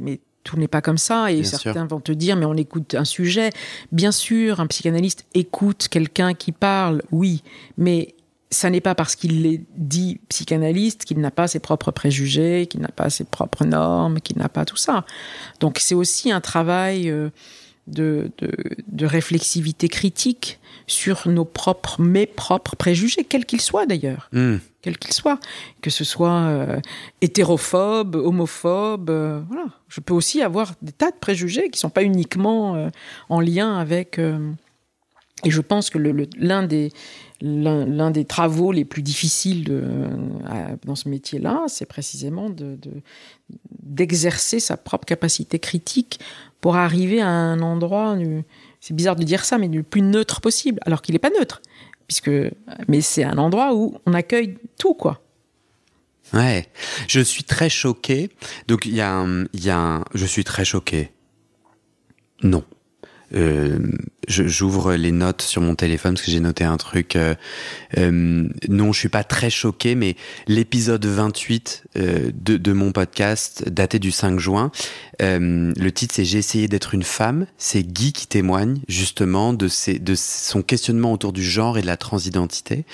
mais 0.00 0.20
tout 0.42 0.56
n'est 0.56 0.68
pas 0.68 0.80
comme 0.80 0.98
ça, 0.98 1.30
et 1.30 1.44
certains 1.44 1.86
vont 1.86 2.00
te 2.00 2.12
dire, 2.12 2.36
mais 2.36 2.46
on 2.46 2.54
écoute 2.54 2.94
un 2.94 3.04
sujet. 3.04 3.50
Bien 3.92 4.10
sûr, 4.10 4.60
un 4.60 4.66
psychanalyste 4.66 5.26
écoute 5.34 5.88
quelqu'un 5.88 6.34
qui 6.34 6.52
parle, 6.52 7.02
oui, 7.10 7.42
mais 7.76 8.14
ça 8.50 8.68
n'est 8.70 8.80
pas 8.80 8.94
parce 8.94 9.14
qu'il 9.14 9.46
est 9.46 9.60
dit 9.76 10.18
psychanalyste 10.28 11.04
qu'il 11.04 11.20
n'a 11.20 11.30
pas 11.30 11.46
ses 11.46 11.60
propres 11.60 11.92
préjugés, 11.92 12.66
qu'il 12.68 12.80
n'a 12.80 12.88
pas 12.88 13.10
ses 13.10 13.24
propres 13.24 13.64
normes, 13.64 14.20
qu'il 14.20 14.38
n'a 14.38 14.48
pas 14.48 14.64
tout 14.64 14.76
ça. 14.76 15.04
Donc 15.60 15.78
c'est 15.78 15.94
aussi 15.94 16.32
un 16.32 16.40
travail... 16.40 17.10
Euh, 17.10 17.30
de, 17.86 18.30
de, 18.88 19.06
réflexivité 19.06 19.88
critique 19.88 20.60
sur 20.86 21.28
nos 21.28 21.44
propres, 21.44 22.00
mes 22.00 22.26
propres 22.26 22.76
préjugés, 22.76 23.24
quels 23.24 23.44
qu'ils 23.44 23.60
soient 23.60 23.86
d'ailleurs. 23.86 24.28
Hmm. 24.32 24.56
Quels 24.82 24.98
qu'ils 24.98 25.12
soient. 25.12 25.38
Que 25.82 25.90
ce 25.90 26.04
soit 26.04 26.40
euh, 26.48 26.80
hétérophobe, 27.20 28.14
homophobe, 28.14 29.10
euh, 29.10 29.40
voilà. 29.48 29.66
Je 29.88 30.00
peux 30.00 30.14
aussi 30.14 30.40
avoir 30.40 30.72
des 30.82 30.92
tas 30.92 31.10
de 31.10 31.16
préjugés 31.16 31.64
qui 31.64 31.76
ne 31.76 31.80
sont 31.80 31.90
pas 31.90 32.02
uniquement 32.02 32.76
euh, 32.76 32.88
en 33.28 33.40
lien 33.40 33.76
avec. 33.76 34.18
et 34.18 35.50
je 35.50 35.60
pense 35.60 35.90
que 35.90 35.98
l'un 35.98 36.62
des, 36.62 36.92
l'un 37.40 38.10
des 38.10 38.24
travaux 38.24 38.72
les 38.72 38.84
plus 38.84 39.02
difficiles 39.02 39.64
de, 39.64 39.84
dans 40.84 40.96
ce 40.96 41.08
métier-là, 41.08 41.64
c'est 41.68 41.86
précisément 41.86 42.50
de, 42.50 42.78
d'exercer 43.82 44.60
sa 44.60 44.76
propre 44.76 45.06
capacité 45.06 45.58
critique 45.58 46.20
pour 46.60 46.76
arriver 46.76 47.20
à 47.20 47.28
un 47.28 47.60
endroit, 47.60 48.16
c'est 48.80 48.94
bizarre 48.94 49.16
de 49.16 49.24
dire 49.24 49.44
ça, 49.44 49.58
mais 49.58 49.68
du 49.68 49.82
plus 49.82 50.02
neutre 50.02 50.40
possible, 50.40 50.80
alors 50.84 51.02
qu'il 51.02 51.14
n'est 51.14 51.18
pas 51.18 51.30
neutre, 51.30 51.62
puisque, 52.06 52.30
mais 52.88 53.00
c'est 53.00 53.24
un 53.24 53.38
endroit 53.38 53.74
où 53.74 53.98
on 54.06 54.14
accueille 54.14 54.58
tout, 54.78 54.94
quoi. 54.94 55.22
Ouais, 56.32 56.68
je 57.08 57.20
suis 57.20 57.42
très 57.44 57.68
choqué. 57.68 58.30
Donc 58.68 58.86
il 58.86 58.94
y 58.94 59.00
a, 59.00 59.24
il 59.52 59.64
y 59.64 59.70
a 59.70 60.04
je 60.14 60.26
suis 60.26 60.44
très 60.44 60.64
choqué. 60.64 61.10
Non, 62.42 62.64
euh, 63.34 63.78
j'ouvre 64.28 64.94
les 64.94 65.12
notes 65.12 65.42
sur 65.42 65.62
mon 65.62 65.74
téléphone 65.74 66.14
parce 66.14 66.24
que 66.24 66.30
j'ai 66.30 66.40
noté 66.40 66.64
un 66.64 66.76
truc. 66.76 67.16
Euh, 67.16 67.34
euh, 67.98 68.48
non, 68.68 68.92
je 68.92 68.98
suis 68.98 69.08
pas 69.08 69.24
très 69.24 69.50
choqué, 69.50 69.94
mais 69.94 70.16
l'épisode 70.46 71.04
28 71.04 71.84
euh, 71.96 72.30
de, 72.34 72.56
de, 72.56 72.72
mon 72.72 72.92
podcast, 72.92 73.68
daté 73.68 73.98
du 73.98 74.10
5 74.10 74.38
juin, 74.38 74.70
euh, 75.22 75.72
le 75.76 75.92
titre 75.92 76.14
c'est 76.14 76.24
J'ai 76.24 76.38
essayé 76.38 76.68
d'être 76.68 76.94
une 76.94 77.02
femme. 77.02 77.46
C'est 77.58 77.82
Guy 77.82 78.12
qui 78.12 78.26
témoigne 78.26 78.80
justement 78.88 79.52
de, 79.52 79.68
ses, 79.68 79.98
de 79.98 80.14
son 80.14 80.62
questionnement 80.62 81.12
autour 81.12 81.32
du 81.32 81.44
genre 81.44 81.78
et 81.78 81.82
de 81.82 81.86
la 81.86 81.96
transidentité. 81.96 82.84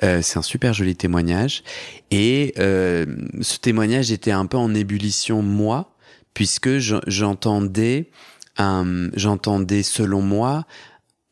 c'est 0.00 0.36
un 0.36 0.42
super 0.42 0.72
joli 0.72 0.96
témoignage. 0.96 1.62
Et 2.10 2.54
ce 2.56 3.58
témoignage 3.60 4.12
était 4.12 4.30
un 4.30 4.46
peu 4.46 4.56
en 4.56 4.74
ébullition 4.74 5.42
moi, 5.42 5.94
puisque 6.34 6.78
j'entendais 6.78 8.10
j'entendais 8.56 9.82
selon 9.82 10.22
moi 10.22 10.64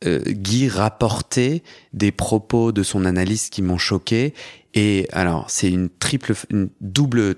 euh, 0.05 0.21
Guy 0.27 0.69
rapporter 0.69 1.63
des 1.93 2.11
propos 2.11 2.73
de 2.73 2.83
son 2.83 3.05
analyste 3.05 3.53
qui 3.53 3.63
m'ont 3.63 3.79
choqué. 3.79 4.35
Et 4.75 5.07
alors, 5.13 5.51
c'est 5.51 5.71
une 5.71 5.91
triple, 5.91 6.35
une 6.51 6.71
double 6.81 7.37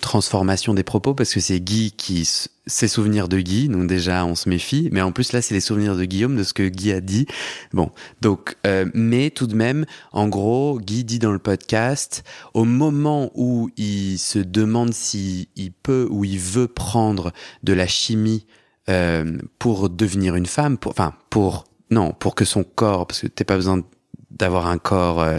transformation 0.00 0.74
des 0.74 0.82
propos 0.82 1.14
parce 1.14 1.32
que 1.32 1.40
c'est 1.40 1.60
Guy 1.60 1.92
qui 1.92 2.28
ses 2.66 2.88
souvenirs 2.88 3.28
de 3.28 3.38
Guy, 3.38 3.68
donc 3.68 3.86
déjà 3.86 4.26
on 4.26 4.34
se 4.34 4.48
méfie, 4.48 4.88
mais 4.90 5.00
en 5.00 5.12
plus 5.12 5.32
là 5.32 5.40
c'est 5.40 5.54
les 5.54 5.60
souvenirs 5.60 5.94
de 5.94 6.04
Guillaume 6.04 6.34
de 6.34 6.42
ce 6.42 6.52
que 6.52 6.66
Guy 6.66 6.90
a 6.90 7.00
dit. 7.00 7.26
Bon, 7.72 7.92
donc 8.20 8.56
euh, 8.66 8.86
mais 8.94 9.30
tout 9.30 9.46
de 9.46 9.54
même, 9.54 9.86
en 10.10 10.26
gros, 10.26 10.80
Guy 10.80 11.04
dit 11.04 11.20
dans 11.20 11.32
le 11.32 11.38
podcast, 11.38 12.24
au 12.54 12.64
moment 12.64 13.30
où 13.34 13.70
il 13.76 14.18
se 14.18 14.40
demande 14.40 14.92
s'il 14.92 15.46
il 15.54 15.70
peut 15.70 16.08
ou 16.10 16.24
il 16.24 16.40
veut 16.40 16.68
prendre 16.68 17.32
de 17.62 17.72
la 17.72 17.86
chimie 17.86 18.46
euh, 18.88 19.38
pour 19.58 19.90
devenir 19.90 20.36
une 20.36 20.46
femme, 20.46 20.78
pour, 20.78 20.92
enfin 20.92 21.14
pour 21.30 21.64
non, 21.90 22.12
pour 22.12 22.34
que 22.34 22.44
son 22.44 22.64
corps, 22.64 23.06
parce 23.06 23.20
que 23.20 23.26
t'as 23.28 23.44
pas 23.44 23.56
besoin 23.56 23.82
d'avoir 24.30 24.66
un 24.66 24.78
corps 24.78 25.20
euh, 25.20 25.38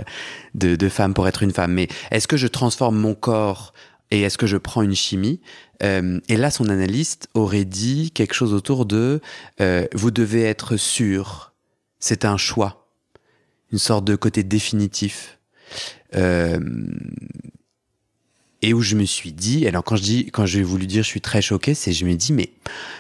de, 0.56 0.76
de, 0.76 0.90
femme 0.90 1.14
pour 1.14 1.28
être 1.28 1.44
une 1.44 1.52
femme, 1.52 1.74
mais 1.74 1.88
est-ce 2.12 2.28
que 2.28 2.38
je 2.38 2.48
transforme 2.48 2.98
mon 2.98 3.16
corps 3.16 3.74
et 4.12 4.22
est-ce 4.22 4.38
que 4.38 4.48
je 4.48 4.58
prends 4.58 4.82
une 4.82 4.96
chimie? 4.96 5.42
Euh, 5.84 6.20
Et 6.30 6.38
là, 6.38 6.50
son 6.50 6.70
analyste 6.70 7.30
aurait 7.34 7.66
dit 7.66 8.12
quelque 8.12 8.34
chose 8.34 8.54
autour 8.54 8.86
de 8.86 9.22
euh, 9.62 9.86
vous 9.94 10.12
devez 10.12 10.44
être 10.44 10.78
sûr, 10.78 11.54
c'est 12.00 12.26
un 12.26 12.38
choix, 12.38 12.88
une 13.72 13.80
sorte 13.80 14.06
de 14.06 14.16
côté 14.16 14.44
définitif. 14.44 15.40
Euh, 16.16 16.60
et 18.62 18.74
où 18.74 18.82
je 18.82 18.96
me 18.96 19.06
suis 19.06 19.34
dit, 19.34 19.68
alors 19.68 19.84
quand 19.84 19.96
je 19.96 20.02
dis, 20.02 20.26
quand 20.32 20.46
j'ai 20.46 20.64
voulu 20.64 20.88
dire 20.88 21.04
je 21.04 21.08
suis 21.08 21.22
très 21.22 21.42
choqué, 21.42 21.74
c'est 21.76 21.92
je 21.92 22.06
me 22.06 22.16
dis 22.16 22.34
mais 22.34 22.50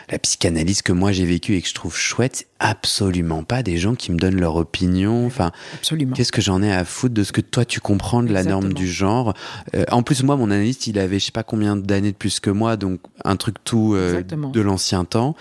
la 0.09 0.19
psychanalyse 0.19 0.81
que 0.81 0.91
moi 0.91 1.11
j'ai 1.11 1.25
vécue 1.25 1.55
et 1.55 1.61
que 1.61 1.67
je 1.67 1.73
trouve 1.73 1.97
chouette, 1.97 2.35
c'est 2.35 2.47
absolument 2.59 3.43
pas 3.43 3.63
des 3.63 3.77
gens 3.77 3.95
qui 3.95 4.11
me 4.11 4.17
donnent 4.17 4.39
leur 4.39 4.55
opinion. 4.55 5.25
Enfin, 5.25 5.51
absolument. 5.73 6.15
Qu'est-ce 6.15 6.31
que 6.31 6.41
j'en 6.41 6.61
ai 6.61 6.71
à 6.71 6.85
foutre 6.85 7.15
de 7.15 7.23
ce 7.23 7.31
que 7.31 7.41
toi 7.41 7.65
tu 7.65 7.79
comprends 7.79 8.21
de 8.21 8.31
la 8.31 8.43
norme 8.43 8.73
du 8.73 8.87
genre? 8.87 9.33
Euh, 9.75 9.85
En 9.91 10.03
plus 10.03 10.23
moi 10.23 10.35
mon 10.37 10.51
analyste 10.51 10.87
il 10.87 10.99
avait 10.99 11.19
je 11.19 11.25
sais 11.25 11.31
pas 11.31 11.43
combien 11.43 11.75
d'années 11.75 12.11
de 12.11 12.17
plus 12.17 12.39
que 12.39 12.51
moi, 12.51 12.77
donc 12.77 12.99
un 13.25 13.35
truc 13.35 13.55
tout 13.63 13.93
euh, 13.95 14.21
de 14.21 14.61
l'ancien 14.61 15.05
temps. 15.05 15.35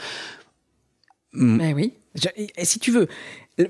Mais 1.33 1.75
oui. 1.75 1.93
et 2.57 2.65
si 2.65 2.79
tu 2.79 2.91
veux, 2.91 3.09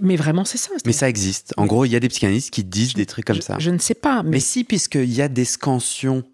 mais 0.01 0.17
vraiment, 0.17 0.45
c'est 0.45 0.59
ça. 0.59 0.71
Mais 0.85 0.93
ça 0.93 1.09
existe. 1.09 1.55
En 1.57 1.67
gros, 1.67 1.85
il 1.85 1.93
y 1.93 1.97
a 1.97 2.01
des 2.01 2.09
psychanalystes 2.09 2.51
qui 2.51 2.65
disent 2.65 2.95
des 2.95 3.07
trucs 3.07 3.25
comme 3.25 3.41
ça. 3.41 3.57
Je 3.59 3.71
ne 3.71 3.79
sais 3.79 3.95
pas. 3.95 4.23
Mais, 4.23 4.31
mais 4.31 4.41
si, 4.41 4.65
puisqu'il 4.65 5.13
y 5.13 5.23
a 5.23 5.29
des 5.29 5.45
scansions. 5.45 6.25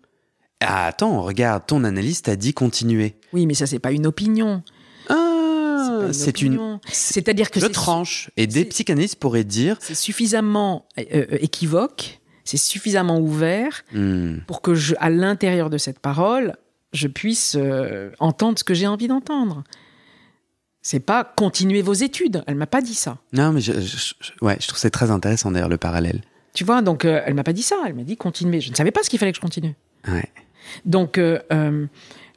Ah, 0.66 0.86
attends, 0.86 1.22
regarde, 1.22 1.64
ton 1.66 1.84
analyste 1.84 2.28
a 2.28 2.36
dit 2.36 2.54
continuer. 2.54 3.14
Oui, 3.32 3.46
mais 3.46 3.54
ça, 3.54 3.66
c'est 3.66 3.78
pas 3.78 3.92
une 3.92 4.06
opinion. 4.06 4.62
Ah, 5.08 6.08
c'est 6.12 6.42
une. 6.42 6.78
C'est-à-dire 6.90 7.50
que. 7.50 7.60
Je 7.60 7.66
tranche. 7.66 8.30
Et 8.36 8.46
des 8.46 8.64
psychanalystes 8.64 9.16
pourraient 9.16 9.44
dire. 9.44 9.76
C'est 9.80 9.94
suffisamment 9.94 10.86
euh, 10.98 11.04
euh, 11.14 11.38
équivoque, 11.40 12.20
c'est 12.44 12.56
suffisamment 12.56 13.18
ouvert 13.18 13.82
hmm. 13.92 14.38
pour 14.46 14.62
que, 14.62 14.74
je, 14.74 14.94
à 14.98 15.10
l'intérieur 15.10 15.70
de 15.70 15.78
cette 15.78 15.98
parole, 15.98 16.56
je 16.92 17.08
puisse 17.08 17.56
euh, 17.58 18.10
entendre 18.18 18.58
ce 18.58 18.64
que 18.64 18.74
j'ai 18.74 18.86
envie 18.86 19.08
d'entendre. 19.08 19.64
C'est 20.82 21.00
pas 21.00 21.24
continuer 21.24 21.80
vos 21.80 21.92
études. 21.92 22.42
Elle 22.46 22.56
m'a 22.56 22.66
pas 22.66 22.80
dit 22.80 22.94
ça. 22.94 23.18
Non, 23.32 23.52
mais 23.52 23.60
je, 23.60 23.72
ouais, 24.40 24.56
je 24.60 24.66
trouve 24.66 24.78
c'est 24.78 24.90
très 24.90 25.10
intéressant 25.10 25.52
d'ailleurs 25.52 25.68
le 25.68 25.78
parallèle. 25.78 26.22
Tu 26.54 26.64
vois, 26.64 26.82
donc 26.82 27.04
euh, 27.04 27.22
elle 27.24 27.34
m'a 27.34 27.44
pas 27.44 27.52
dit 27.52 27.62
ça. 27.62 27.76
Elle 27.86 27.94
m'a 27.94 28.02
dit 28.02 28.16
continuer. 28.16 28.60
Je 28.60 28.70
ne 28.70 28.74
savais 28.74 28.90
pas 28.90 29.02
ce 29.02 29.08
qu'il 29.08 29.18
fallait 29.18 29.32
que 29.32 29.36
je 29.36 29.40
continue. 29.40 29.74
Ouais. 30.08 30.28
Donc, 30.84 31.18
euh, 31.18 31.38
euh, 31.52 31.86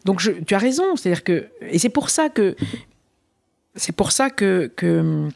donc 0.05 0.20
je, 0.20 0.32
tu 0.32 0.53
as 0.55 0.60
raison. 0.60 0.96
C'est-à-dire 0.96 1.24
que 1.24 1.48
et 1.62 1.79
c'est 1.79 1.89
pour 1.89 2.10
ça 2.10 2.29
que 2.29 2.55
c'est 3.75 3.96
pour 3.96 4.12
ça 4.12 4.29
que 4.29 4.72
que 4.75 5.29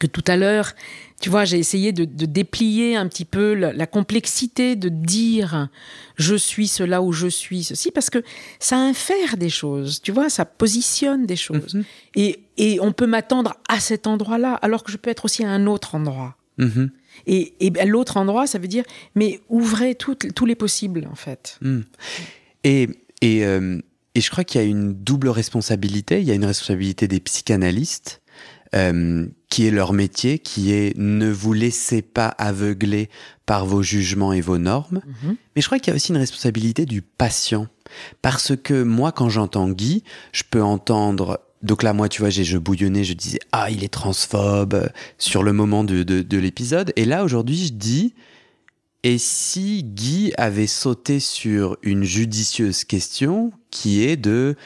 que 0.00 0.06
tout 0.06 0.24
à 0.26 0.36
l'heure, 0.36 0.72
tu 1.20 1.30
vois, 1.30 1.44
j'ai 1.44 1.58
essayé 1.58 1.92
de, 1.92 2.04
déplier 2.04 2.96
un 2.96 3.06
petit 3.08 3.24
peu 3.24 3.54
la, 3.54 3.86
complexité 3.86 4.76
de 4.76 4.88
dire 4.88 5.68
je 6.16 6.34
suis 6.34 6.68
cela 6.68 7.00
ou 7.00 7.12
je 7.12 7.28
suis 7.28 7.64
ceci, 7.64 7.90
parce 7.90 8.10
que 8.10 8.22
ça 8.58 8.76
infère 8.76 9.36
des 9.36 9.48
choses, 9.48 10.02
tu 10.02 10.12
vois, 10.12 10.28
ça 10.28 10.44
positionne 10.44 11.26
des 11.26 11.36
choses. 11.36 11.74
Mhm. 11.74 11.84
et, 12.16 12.40
et, 12.56 12.80
on 12.80 12.92
peut 12.92 13.06
m'attendre 13.06 13.54
à 13.68 13.80
cet 13.80 14.06
endroit-là, 14.06 14.54
alors 14.54 14.82
que 14.84 14.92
je 14.92 14.96
peux 14.96 15.10
être 15.10 15.24
aussi 15.24 15.44
à 15.44 15.50
un 15.50 15.66
autre 15.66 15.94
endroit. 15.94 16.36
Mhm. 16.58 16.90
Et, 17.26 17.54
et 17.60 17.70
ben, 17.70 17.88
l'autre 17.88 18.16
endroit, 18.16 18.46
ça 18.46 18.58
veut 18.58 18.68
dire, 18.68 18.84
mais 19.14 19.40
ouvrez 19.48 19.94
tous 19.94 20.46
les 20.46 20.54
possibles, 20.54 21.08
en 21.10 21.14
fait. 21.14 21.58
Et, 22.64 22.88
et, 23.20 23.44
euh, 23.44 23.80
et 24.14 24.20
je 24.20 24.30
crois 24.30 24.44
qu'il 24.44 24.60
y 24.60 24.64
a 24.64 24.66
une 24.66 24.92
double 24.94 25.28
responsabilité. 25.28 26.20
Il 26.20 26.26
y 26.26 26.30
a 26.30 26.34
une 26.34 26.44
responsabilité 26.44 27.08
des 27.08 27.20
psychanalystes 27.20 28.22
euh, 28.74 29.26
qui 29.50 29.66
est 29.66 29.70
leur 29.70 29.92
métier, 29.92 30.38
qui 30.38 30.72
est 30.72 30.96
ne 30.96 31.30
vous 31.30 31.52
laissez 31.52 32.02
pas 32.02 32.28
aveugler 32.28 33.08
par 33.46 33.66
vos 33.66 33.82
jugements 33.82 34.32
et 34.32 34.40
vos 34.40 34.58
normes. 34.58 35.00
Mhm. 35.22 35.36
Mais 35.54 35.62
je 35.62 35.66
crois 35.66 35.78
qu'il 35.78 35.92
y 35.92 35.92
a 35.92 35.96
aussi 35.96 36.10
une 36.10 36.18
responsabilité 36.18 36.86
du 36.86 37.02
patient. 37.02 37.68
Parce 38.22 38.56
que 38.56 38.82
moi, 38.82 39.12
quand 39.12 39.28
j'entends 39.28 39.68
Guy, 39.68 40.02
je 40.32 40.42
peux 40.48 40.62
entendre 40.62 41.40
donc 41.64 41.82
là, 41.82 41.92
moi, 41.92 42.08
tu 42.08 42.20
vois, 42.20 42.30
je 42.30 42.58
bouillonnais, 42.58 43.02
je 43.04 43.14
disais 43.14 43.40
ah 43.52 43.70
il 43.70 43.82
est 43.82 43.92
transphobe 43.92 44.74
euh, 44.74 44.86
sur 45.18 45.42
le 45.42 45.52
moment 45.52 45.82
de, 45.82 46.02
de, 46.02 46.22
de 46.22 46.38
l'épisode. 46.38 46.92
Et 46.96 47.04
là 47.04 47.24
aujourd'hui, 47.24 47.66
je 47.66 47.72
dis 47.72 48.14
et 49.02 49.18
si 49.18 49.82
Guy 49.82 50.32
avait 50.38 50.66
sauté 50.66 51.20
sur 51.20 51.76
une 51.82 52.04
judicieuse 52.04 52.84
question 52.84 53.52
qui 53.70 54.02
est 54.02 54.16
de 54.16 54.56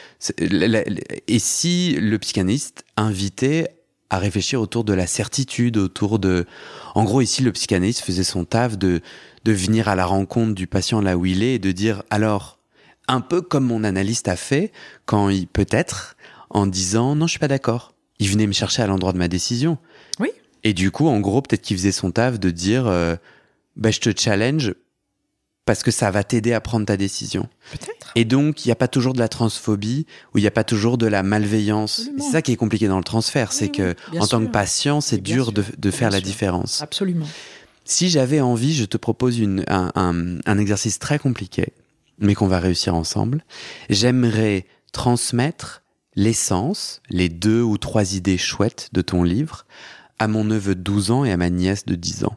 et 1.27 1.39
si 1.41 1.97
le 1.99 2.19
psychanalyste 2.19 2.85
invitait 2.97 3.69
à 4.11 4.19
réfléchir 4.19 4.61
autour 4.61 4.85
de 4.85 4.95
la 4.95 5.07
certitude, 5.07 5.77
autour 5.77 6.19
de... 6.19 6.47
En 6.95 7.05
gros, 7.05 7.21
ici, 7.21 7.43
le 7.43 7.53
psychanalyste 7.53 8.01
faisait 8.01 8.25
son 8.25 8.45
taf 8.45 8.79
de, 8.79 9.03
de 9.45 9.53
venir 9.53 9.89
à 9.89 9.97
la 9.97 10.07
rencontre 10.07 10.55
du 10.55 10.67
patient 10.67 11.01
là 11.01 11.19
où 11.19 11.27
il 11.27 11.43
est 11.43 11.55
et 11.55 11.59
de 11.59 11.73
dire, 11.73 12.03
alors, 12.09 12.59
un 13.07 13.21
peu 13.21 13.43
comme 13.43 13.67
mon 13.67 13.85
analyste 13.85 14.29
a 14.29 14.37
fait, 14.37 14.73
quand 15.05 15.29
il 15.29 15.47
peut 15.47 15.67
être, 15.71 16.17
en 16.51 16.67
disant, 16.67 17.15
non, 17.15 17.27
je 17.27 17.33
suis 17.33 17.39
pas 17.39 17.49
d'accord. 17.49 17.95
Il 18.19 18.29
venait 18.29 18.47
me 18.47 18.53
chercher 18.53 18.83
à 18.83 18.87
l'endroit 18.87 19.13
de 19.13 19.19
ma 19.19 19.29
décision. 19.29 19.79
Oui. 20.19 20.31
Et 20.65 20.73
du 20.73 20.91
coup, 20.91 21.07
en 21.07 21.21
gros, 21.21 21.41
peut-être 21.43 21.63
qu'il 21.63 21.77
faisait 21.77 21.93
son 21.93 22.11
taf 22.11 22.41
de 22.41 22.51
dire, 22.51 22.87
euh, 22.87 23.17
bah, 23.77 23.91
je 23.91 24.01
te 24.01 24.11
challenge 24.19 24.75
parce 25.65 25.83
que 25.83 25.91
ça 25.91 26.11
va 26.11 26.25
t'aider 26.25 26.55
à 26.55 26.61
prendre 26.61 26.87
ta 26.87 26.97
décision. 26.97 27.47
Peut-être. 27.71 28.11
Et 28.15 28.25
donc, 28.25 28.65
il 28.65 28.69
n'y 28.69 28.73
a 28.73 28.77
pas 28.77 28.89
toujours 28.89 29.13
de 29.13 29.19
la 29.19 29.29
transphobie 29.29 30.07
ou 30.33 30.39
il 30.39 30.41
n'y 30.41 30.47
a 30.47 30.51
pas 30.51 30.65
toujours 30.65 30.97
de 30.97 31.07
la 31.07 31.23
malveillance. 31.23 32.09
C'est 32.17 32.33
ça 32.33 32.43
qui 32.43 32.53
est 32.53 32.57
compliqué 32.57 32.89
dans 32.89 32.97
le 32.97 33.05
transfert, 33.05 33.53
c'est 33.53 33.69
que 33.69 33.95
en 34.19 34.27
tant 34.27 34.41
que 34.41 34.51
patient, 34.51 35.03
c'est 35.03 35.19
dur 35.19 35.53
de, 35.53 35.63
de 35.77 35.91
faire 35.91 36.11
la 36.11 36.23
différence. 36.23 36.81
Absolument. 36.81 37.27
Si 37.85 38.09
j'avais 38.09 38.41
envie, 38.41 38.75
je 38.75 38.87
te 38.87 38.97
propose 38.97 39.39
une, 39.39 39.65
un, 39.69 39.93
un, 39.95 40.39
un 40.45 40.59
exercice 40.59 40.99
très 40.99 41.19
compliqué, 41.19 41.75
mais 42.19 42.35
qu'on 42.35 42.49
va 42.49 42.61
réussir 42.61 42.95
ensemble. 42.95 43.45
J'aimerais 43.91 44.67
transmettre 44.93 45.83
l'essence, 46.19 47.01
les 47.11 47.29
deux 47.29 47.63
ou 47.63 47.79
trois 47.79 48.17
idées 48.17 48.39
chouettes 48.39 48.89
de 48.93 49.03
ton 49.03 49.23
livre 49.23 49.65
à 50.19 50.27
mon 50.27 50.43
neveu 50.43 50.75
de 50.75 50.83
12 50.83 51.13
ans 51.13 51.25
et 51.25 51.31
à 51.31 51.37
ma 51.37 51.49
nièce 51.49 51.87
de 51.87 51.95
10 51.95 52.25
ans. 52.25 52.37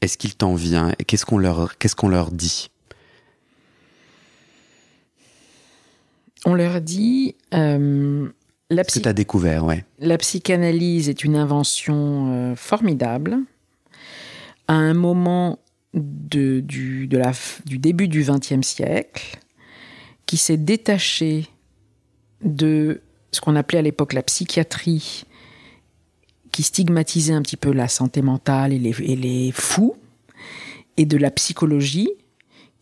Est-ce 0.00 0.16
qu'il 0.16 0.34
t'en 0.34 0.54
vient? 0.54 0.92
Qu'est-ce 1.06 1.26
qu'on 1.26 1.36
leur, 1.36 1.76
qu'est-ce 1.76 1.94
qu'on 1.94 2.08
leur 2.08 2.30
dit? 2.30 2.70
On 6.46 6.54
leur 6.54 6.80
dit. 6.80 7.36
Euh, 7.52 8.28
la 8.70 8.84
que 8.84 8.98
tu 8.98 9.06
as 9.06 9.12
découvert, 9.12 9.66
ouais. 9.66 9.84
La 9.98 10.16
psychanalyse 10.16 11.10
est 11.10 11.22
une 11.22 11.36
invention 11.36 12.32
euh, 12.32 12.56
formidable. 12.56 13.38
À 14.68 14.74
un 14.74 14.94
moment 14.94 15.58
de, 15.92 16.60
du, 16.60 17.08
de 17.08 17.18
la, 17.18 17.32
du 17.66 17.76
début 17.76 18.08
du 18.08 18.24
XXe 18.24 18.66
siècle, 18.66 19.38
qui 20.26 20.36
s'est 20.36 20.56
détaché 20.56 21.48
de 22.42 23.02
ce 23.32 23.40
qu'on 23.40 23.56
appelait 23.56 23.78
à 23.78 23.82
l'époque 23.82 24.12
la 24.12 24.22
psychiatrie 24.22 25.24
qui 26.52 26.62
stigmatisait 26.62 27.32
un 27.32 27.42
petit 27.42 27.56
peu 27.56 27.72
la 27.72 27.88
santé 27.88 28.22
mentale 28.22 28.72
et 28.72 28.78
les, 28.78 29.52
fous, 29.52 29.96
et 30.96 31.04
de 31.04 31.16
la 31.16 31.32
psychologie 31.32 32.10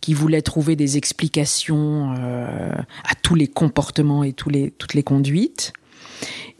qui 0.02 0.12
voulait 0.12 0.42
trouver 0.42 0.76
des 0.76 0.98
explications 0.98 2.14
euh, 2.18 2.70
à 3.04 3.14
tous 3.22 3.34
les 3.34 3.46
comportements 3.46 4.24
et 4.24 4.32
toutes 4.32 4.94
les 4.94 5.02
conduites, 5.02 5.72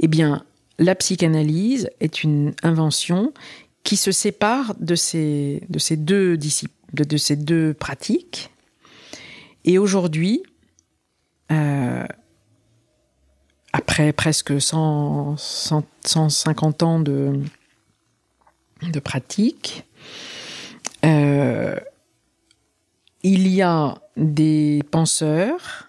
eh 0.01 0.09
bien, 0.09 0.45
la 0.79 0.95
psychanalyse 0.95 1.91
est 2.01 2.23
une 2.25 2.55
invention 2.63 3.35
qui 3.85 3.97
se 3.97 4.13
sépare 4.13 4.75
de 4.81 4.95
ces, 4.95 5.63
de 5.69 5.79
ces, 5.79 5.97
deux, 5.97 6.39
de, 6.39 7.05
de 7.05 7.17
ces 7.17 7.37
deux 7.37 7.75
pratiques. 7.75 8.51
Et 9.65 9.79
aujourd'hui, 9.79 10.43
euh, 11.53 12.07
après 13.73 14.13
presque 14.13 14.61
100, 14.61 15.37
150 15.37 16.83
ans 16.83 17.01
de, 17.01 17.41
de 18.83 19.01
pratique, 19.01 19.85
euh, 21.05 21.77
il 23.23 23.49
y 23.49 23.63
a 23.63 23.99
des 24.17 24.83
penseurs 24.91 25.89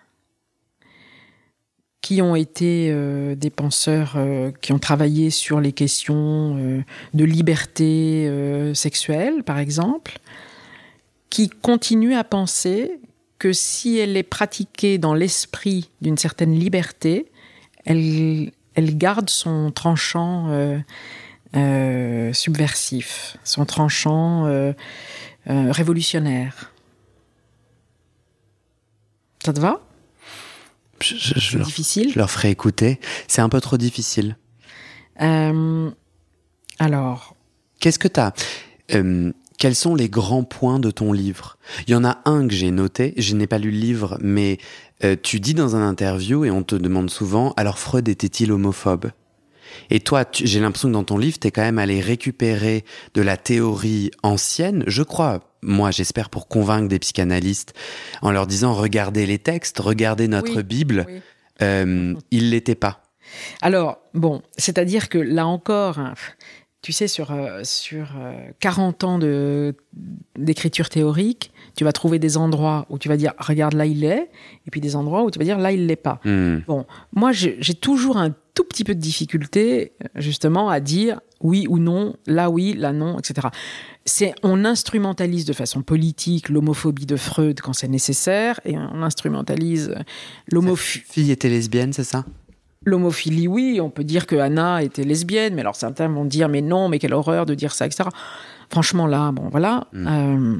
qui 2.01 2.21
ont 2.21 2.35
été 2.35 2.89
euh, 2.91 3.35
des 3.35 3.49
penseurs 3.49 4.17
qui 4.61 4.73
ont 4.73 4.79
travaillé 4.79 5.29
sur 5.29 5.61
les 5.61 5.71
questions 5.71 6.83
de 7.13 7.23
liberté 7.23 8.73
sexuelle, 8.73 9.43
par 9.43 9.59
exemple, 9.59 10.19
qui 11.29 11.49
continuent 11.49 12.15
à 12.15 12.23
penser 12.23 12.99
que 13.43 13.51
si 13.51 13.97
elle 13.97 14.15
est 14.15 14.23
pratiquée 14.23 14.97
dans 14.97 15.13
l'esprit 15.13 15.89
d'une 15.99 16.17
certaine 16.17 16.57
liberté, 16.57 17.29
elle, 17.83 18.53
elle 18.73 18.97
garde 18.97 19.29
son 19.29 19.69
tranchant 19.69 20.47
euh, 20.47 20.79
euh, 21.57 22.31
subversif, 22.31 23.35
son 23.43 23.65
tranchant 23.65 24.45
euh, 24.45 24.71
révolutionnaire. 25.45 26.71
Ça 29.43 29.51
te 29.51 29.59
va? 29.59 29.81
C'est 31.01 31.59
difficile 31.59 32.13
Je 32.13 32.19
leur 32.19 32.31
ferai 32.31 32.49
écouter. 32.49 33.01
C'est 33.27 33.41
un 33.41 33.49
peu 33.49 33.59
trop 33.59 33.75
difficile. 33.75 34.37
alors. 36.79 37.35
Qu'est-ce 37.81 37.99
que 37.99 38.07
tu 38.07 38.21
as 38.21 38.33
quels 39.57 39.75
sont 39.75 39.95
les 39.95 40.09
grands 40.09 40.43
points 40.43 40.79
de 40.79 40.91
ton 40.91 41.13
livre? 41.13 41.57
Il 41.87 41.91
y 41.91 41.95
en 41.95 42.03
a 42.03 42.19
un 42.25 42.47
que 42.47 42.53
j'ai 42.53 42.71
noté, 42.71 43.13
je 43.17 43.35
n'ai 43.35 43.47
pas 43.47 43.57
lu 43.57 43.71
le 43.71 43.77
livre, 43.77 44.17
mais 44.21 44.57
euh, 45.03 45.15
tu 45.21 45.39
dis 45.39 45.53
dans 45.53 45.75
un 45.75 45.87
interview, 45.87 46.45
et 46.45 46.51
on 46.51 46.63
te 46.63 46.75
demande 46.75 47.09
souvent, 47.09 47.53
alors 47.57 47.79
Freud 47.79 48.07
était-il 48.07 48.51
homophobe? 48.51 49.11
Et 49.89 49.99
toi, 49.99 50.25
j'ai 50.31 50.59
l'impression 50.59 50.89
que 50.89 50.93
dans 50.93 51.03
ton 51.03 51.17
livre, 51.17 51.39
tu 51.39 51.47
es 51.47 51.51
quand 51.51 51.61
même 51.61 51.79
allé 51.79 51.99
récupérer 51.99 52.85
de 53.13 53.21
la 53.21 53.37
théorie 53.37 54.11
ancienne, 54.21 54.83
je 54.87 55.03
crois, 55.03 55.41
moi 55.61 55.91
j'espère 55.91 56.29
pour 56.29 56.47
convaincre 56.47 56.87
des 56.87 56.99
psychanalystes, 56.99 57.73
en 58.21 58.31
leur 58.31 58.47
disant 58.47 58.73
regardez 58.73 59.25
les 59.25 59.39
textes, 59.39 59.79
regardez 59.79 60.27
notre 60.27 60.61
Bible. 60.61 61.05
Euh, 61.61 62.15
il 62.31 62.49
l'était 62.49 62.75
pas. 62.75 63.03
Alors, 63.61 63.99
bon, 64.13 64.41
c'est-à-dire 64.57 65.09
que 65.09 65.17
là 65.17 65.47
encore, 65.47 65.97
hein, 65.97 66.13
tu 66.83 66.91
sais, 66.91 67.07
sur, 67.07 67.31
euh, 67.31 67.61
sur 67.63 68.09
40 68.59 69.03
euh, 69.03 69.07
ans 69.07 69.73
d'écriture 70.37 70.89
théorique, 70.89 71.51
tu 71.77 71.85
vas 71.85 71.93
trouver 71.93 72.19
des 72.19 72.35
endroits 72.35 72.85
où 72.89 72.99
tu 72.99 73.07
vas 73.07 73.15
dire 73.15 73.33
regarde 73.39 73.73
là 73.73 73.85
il 73.85 74.03
est, 74.03 74.29
et 74.67 74.69
puis 74.69 74.81
des 74.81 74.97
endroits 74.97 75.23
où 75.23 75.31
tu 75.31 75.39
vas 75.39 75.45
dire 75.45 75.57
là 75.57 75.71
il 75.71 75.87
l'est 75.87 75.95
pas. 75.95 76.19
Hmm. 76.25 76.59
Bon, 76.67 76.85
moi 77.13 77.31
j'ai 77.31 77.73
toujours 77.73 78.17
un 78.17 78.35
tout 78.53 78.65
petit 78.65 78.83
peu 78.83 78.93
de 78.93 78.99
difficulté 78.99 79.93
justement 80.15 80.69
à 80.69 80.81
dire 80.81 81.21
oui 81.39 81.67
ou 81.69 81.79
non, 81.79 82.15
là 82.27 82.49
oui, 82.49 82.73
là 82.73 82.91
non, 82.91 83.17
etc. 83.17 83.47
C'est 84.03 84.35
on 84.43 84.65
instrumentalise 84.65 85.45
de 85.45 85.53
façon 85.53 85.83
politique 85.83 86.49
l'homophobie 86.49 87.05
de 87.05 87.15
Freud 87.15 87.61
quand 87.61 87.73
c'est 87.73 87.87
nécessaire, 87.87 88.59
et 88.65 88.77
on 88.77 89.03
instrumentalise 89.03 89.95
l'homophobie. 90.51 91.05
Fille 91.07 91.31
était 91.31 91.49
lesbienne, 91.49 91.93
c'est 91.93 92.03
ça? 92.03 92.25
L'homophilie, 92.85 93.47
oui, 93.47 93.79
on 93.81 93.89
peut 93.89 94.03
dire 94.03 94.27
que 94.27 94.35
Anna 94.35 94.83
était 94.83 95.03
lesbienne, 95.03 95.55
mais 95.55 95.61
alors 95.61 95.75
certains 95.75 96.07
vont 96.07 96.25
dire 96.25 96.49
mais 96.49 96.61
non, 96.61 96.89
mais 96.89 96.99
quelle 96.99 97.13
horreur 97.13 97.45
de 97.45 97.55
dire 97.55 97.73
ça, 97.73 97.85
etc. 97.85 98.09
Franchement, 98.69 99.07
là, 99.07 99.31
bon, 99.31 99.49
voilà. 99.49 99.87
Hmm. 99.93 100.07
Euh, 100.07 100.57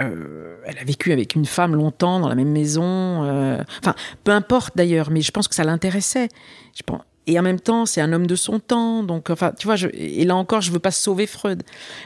euh, 0.00 0.56
elle 0.64 0.78
a 0.78 0.84
vécu 0.84 1.12
avec 1.12 1.34
une 1.34 1.44
femme 1.44 1.74
longtemps 1.74 2.20
dans 2.20 2.28
la 2.28 2.34
même 2.34 2.52
maison. 2.52 3.24
Euh, 3.24 3.62
enfin, 3.80 3.94
peu 4.24 4.30
importe 4.30 4.76
d'ailleurs, 4.76 5.10
mais 5.10 5.22
je 5.22 5.30
pense 5.30 5.48
que 5.48 5.54
ça 5.54 5.64
l'intéressait. 5.64 6.28
Je 6.76 6.82
pense. 6.82 7.02
Et 7.26 7.38
en 7.38 7.42
même 7.42 7.60
temps, 7.60 7.84
c'est 7.84 8.00
un 8.00 8.12
homme 8.12 8.26
de 8.26 8.36
son 8.36 8.58
temps. 8.58 9.02
Donc, 9.02 9.28
enfin, 9.28 9.52
tu 9.58 9.66
vois, 9.66 9.76
je, 9.76 9.88
et 9.92 10.24
là 10.24 10.34
encore, 10.34 10.62
je 10.62 10.70
veux 10.70 10.78
pas 10.78 10.90
sauver 10.90 11.26
Freud. 11.26 11.62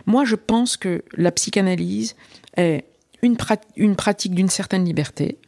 Moi, 0.06 0.24
je 0.24 0.34
pense 0.34 0.76
que 0.76 1.04
la 1.16 1.30
psychanalyse 1.30 2.16
est 2.56 2.86
une, 3.22 3.36
une 3.76 3.94
pratique 3.94 4.34
d'une 4.34 4.48
certaine 4.48 4.84
liberté, 4.84 5.38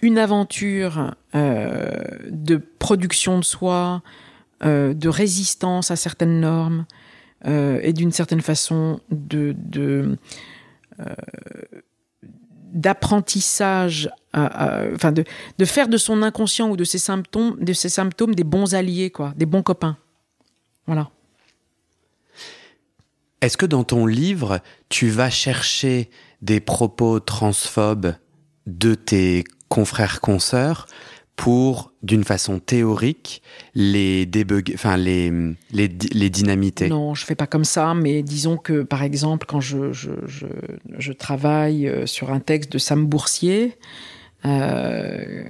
une 0.00 0.18
aventure 0.18 1.14
euh, 1.34 1.90
de 2.28 2.56
production 2.56 3.38
de 3.38 3.44
soi, 3.44 4.02
euh, 4.64 4.94
de 4.94 5.08
résistance 5.08 5.90
à 5.90 5.96
certaines 5.96 6.40
normes 6.40 6.86
euh, 7.46 7.80
et 7.82 7.92
d'une 7.92 8.12
certaine 8.12 8.40
façon 8.40 9.00
de, 9.10 9.54
de 9.56 10.16
d'apprentissage, 12.72 14.10
enfin 14.32 15.10
de, 15.10 15.24
de 15.58 15.64
faire 15.64 15.88
de 15.88 15.96
son 15.96 16.22
inconscient 16.22 16.70
ou 16.70 16.76
de 16.76 16.84
ses 16.84 16.98
symptômes, 16.98 17.56
de 17.60 17.72
ses 17.72 17.88
symptômes 17.88 18.34
des 18.34 18.44
bons 18.44 18.74
alliés, 18.74 19.10
quoi, 19.10 19.32
des 19.36 19.46
bons 19.46 19.62
copains. 19.62 19.96
Voilà. 20.86 21.10
Est-ce 23.40 23.56
que 23.56 23.66
dans 23.66 23.84
ton 23.84 24.06
livre, 24.06 24.60
tu 24.88 25.08
vas 25.08 25.30
chercher 25.30 26.10
des 26.42 26.60
propos 26.60 27.20
transphobes 27.20 28.14
de 28.66 28.94
tes 28.94 29.44
confrères 29.68 30.20
consoeurs 30.20 30.86
pour, 31.36 31.92
d'une 32.02 32.22
façon 32.22 32.60
théorique, 32.60 33.42
les 33.74 34.24
débugger, 34.24 34.74
enfin 34.74 34.96
les, 34.96 35.32
les, 35.72 35.88
les, 36.12 36.30
dynamiter 36.30 36.88
Non, 36.88 37.14
je 37.14 37.24
fais 37.24 37.34
pas 37.34 37.48
comme 37.48 37.64
ça, 37.64 37.92
mais 37.94 38.22
disons 38.22 38.56
que, 38.56 38.82
par 38.82 39.02
exemple, 39.02 39.46
quand 39.48 39.60
je, 39.60 39.92
je, 39.92 40.12
je, 40.26 40.46
je 40.96 41.12
travaille 41.12 41.88
euh, 41.88 42.06
sur 42.06 42.30
un 42.30 42.38
texte 42.38 42.70
de 42.72 42.78
Sam 42.78 43.06
Boursier, 43.06 43.76
euh, 44.46 45.44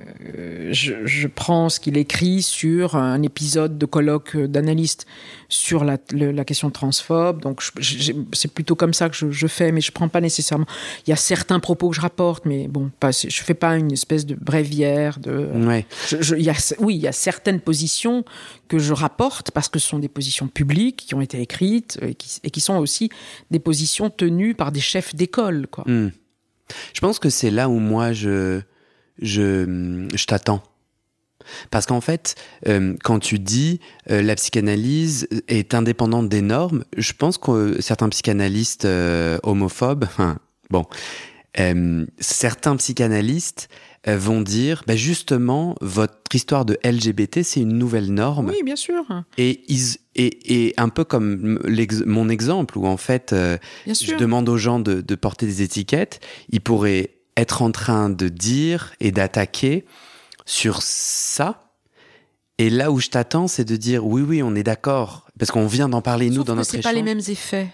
je, 0.71 1.05
je, 1.05 1.27
prends 1.27 1.69
ce 1.69 1.81
qu'il 1.81 1.97
écrit 1.97 2.43
sur 2.43 2.95
un 2.95 3.23
épisode 3.23 3.77
de 3.77 3.87
colloque 3.87 4.37
d'analystes 4.37 5.07
sur 5.49 5.85
la, 5.85 5.99
la, 6.13 6.45
question 6.45 6.71
transphobe. 6.71 7.41
Donc, 7.41 7.61
c'est 8.33 8.53
plutôt 8.53 8.77
comme 8.77 8.95
ça 8.95 9.09
que 9.09 9.17
je, 9.17 9.33
je, 9.33 9.47
fais, 9.49 9.73
mais 9.73 9.81
je 9.81 9.91
prends 9.91 10.09
pas 10.09 10.21
nécessairement. 10.21 10.67
Il 11.07 11.11
y 11.11 11.13
a 11.13 11.17
certains 11.17 11.59
propos 11.59 11.91
que 11.91 11.97
je 11.97 12.01
rapporte, 12.01 12.47
mais 12.47 12.69
bon, 12.69 12.93
pas, 13.01 13.11
je 13.11 13.43
fais 13.43 13.55
pas 13.55 13.77
une 13.77 13.91
espèce 13.91 14.27
de 14.27 14.37
bréviaire. 14.37 15.19
De, 15.19 15.49
ouais. 15.67 15.87
je, 16.09 16.37
y 16.37 16.49
a, 16.49 16.75
oui, 16.79 16.95
il 16.95 17.03
y 17.03 17.09
a 17.09 17.13
certaines 17.13 17.61
positions 17.61 18.25
que 18.69 18.79
je 18.79 18.93
rapporte 18.93 19.51
parce 19.51 19.69
que 19.69 19.81
ce 19.81 19.89
sont 19.89 19.99
des 19.99 20.09
positions 20.09 20.47
publiques 20.47 21.05
qui 21.09 21.17
ont 21.17 21.21
été 21.21 21.41
écrites 21.41 21.99
et 22.01 22.15
qui, 22.15 22.39
et 22.45 22.51
qui 22.51 22.61
sont 22.61 22.77
aussi 22.77 23.11
des 23.51 23.59
positions 23.59 24.09
tenues 24.09 24.55
par 24.55 24.71
des 24.71 24.81
chefs 24.81 25.17
d'école, 25.17 25.67
quoi. 25.67 25.83
Hmm. 25.89 26.11
Je 26.95 27.01
pense 27.01 27.19
que 27.19 27.29
c'est 27.29 27.51
là 27.51 27.69
où 27.69 27.79
moi 27.79 28.13
je 28.13 28.63
je, 29.21 30.07
je 30.15 30.25
t'attends. 30.27 30.63
Parce 31.71 31.87
qu'en 31.87 32.01
fait, 32.01 32.35
euh, 32.69 32.95
quand 33.03 33.19
tu 33.19 33.39
dis 33.39 33.81
euh, 34.11 34.23
la 34.23 34.35
psychanalyse 34.35 35.29
est 35.49 35.75
indépendante 35.75 36.29
des 36.29 36.43
normes, 36.43 36.85
je 36.97 37.13
pense 37.13 37.39
que 37.39 37.81
certains 37.81 38.09
psychanalystes 38.09 38.85
euh, 38.85 39.39
homophobes, 39.43 40.07
bon, 40.71 40.85
certains 42.19 42.77
psychanalystes 42.77 43.69
vont 44.07 44.43
dire, 44.43 44.83
bah 44.87 44.97
justement, 44.97 45.77
votre 45.81 46.35
histoire 46.35 46.67
de 46.67 46.77
LGBT, 46.85 47.43
c'est 47.43 47.61
une 47.61 47.79
nouvelle 47.79 48.13
norme. 48.13 48.51
Oui, 48.51 48.63
bien 48.63 48.77
sûr. 48.77 49.03
Et, 49.39 49.63
ils, 49.69 49.97
et, 50.15 50.67
et 50.67 50.75
un 50.77 50.91
peu 50.91 51.05
comme 51.05 51.59
mon 52.05 52.29
exemple, 52.29 52.77
où 52.77 52.87
en 52.87 52.99
fait, 52.99 53.35
je 53.87 54.17
demande 54.17 54.49
aux 54.49 54.59
gens 54.59 54.81
de, 54.81 55.01
de 55.01 55.15
porter 55.15 55.47
des 55.47 55.63
étiquettes, 55.63 56.21
ils 56.51 56.61
pourraient 56.61 57.14
être 57.37 57.63
en 57.63 57.71
train 57.71 58.11
de 58.11 58.29
dire 58.29 58.95
et 59.01 59.13
d'attaquer 59.13 59.85
sur 60.47 60.83
ça. 60.83 61.61
Et 62.59 62.71
là 62.71 62.93
où 62.93 63.01
je 63.01 63.09
t'attends, 63.09 63.49
c'est 63.49 63.65
de 63.65 63.77
dire 63.77 64.07
oui, 64.07 64.23
oui, 64.23 64.43
on 64.43 64.55
est 64.55 64.63
d'accord, 64.63 65.27
parce 65.39 65.51
qu'on 65.51 65.67
vient 65.67 65.89
d'en 65.89 66.03
parler 66.03 66.31
nous 66.31 66.45
dans 66.45 66.55
notre 66.55 66.75
échange. 66.75 66.83
Ça 66.83 66.89
n'a 66.89 66.93
pas 66.93 66.97
les 66.97 67.03
mêmes 67.03 67.23
effets. 67.27 67.69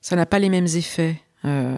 Ça 0.00 0.16
n'a 0.16 0.26
pas 0.26 0.38
les 0.38 0.48
mêmes 0.48 0.66
effets. 0.66 1.20
Euh, 1.44 1.76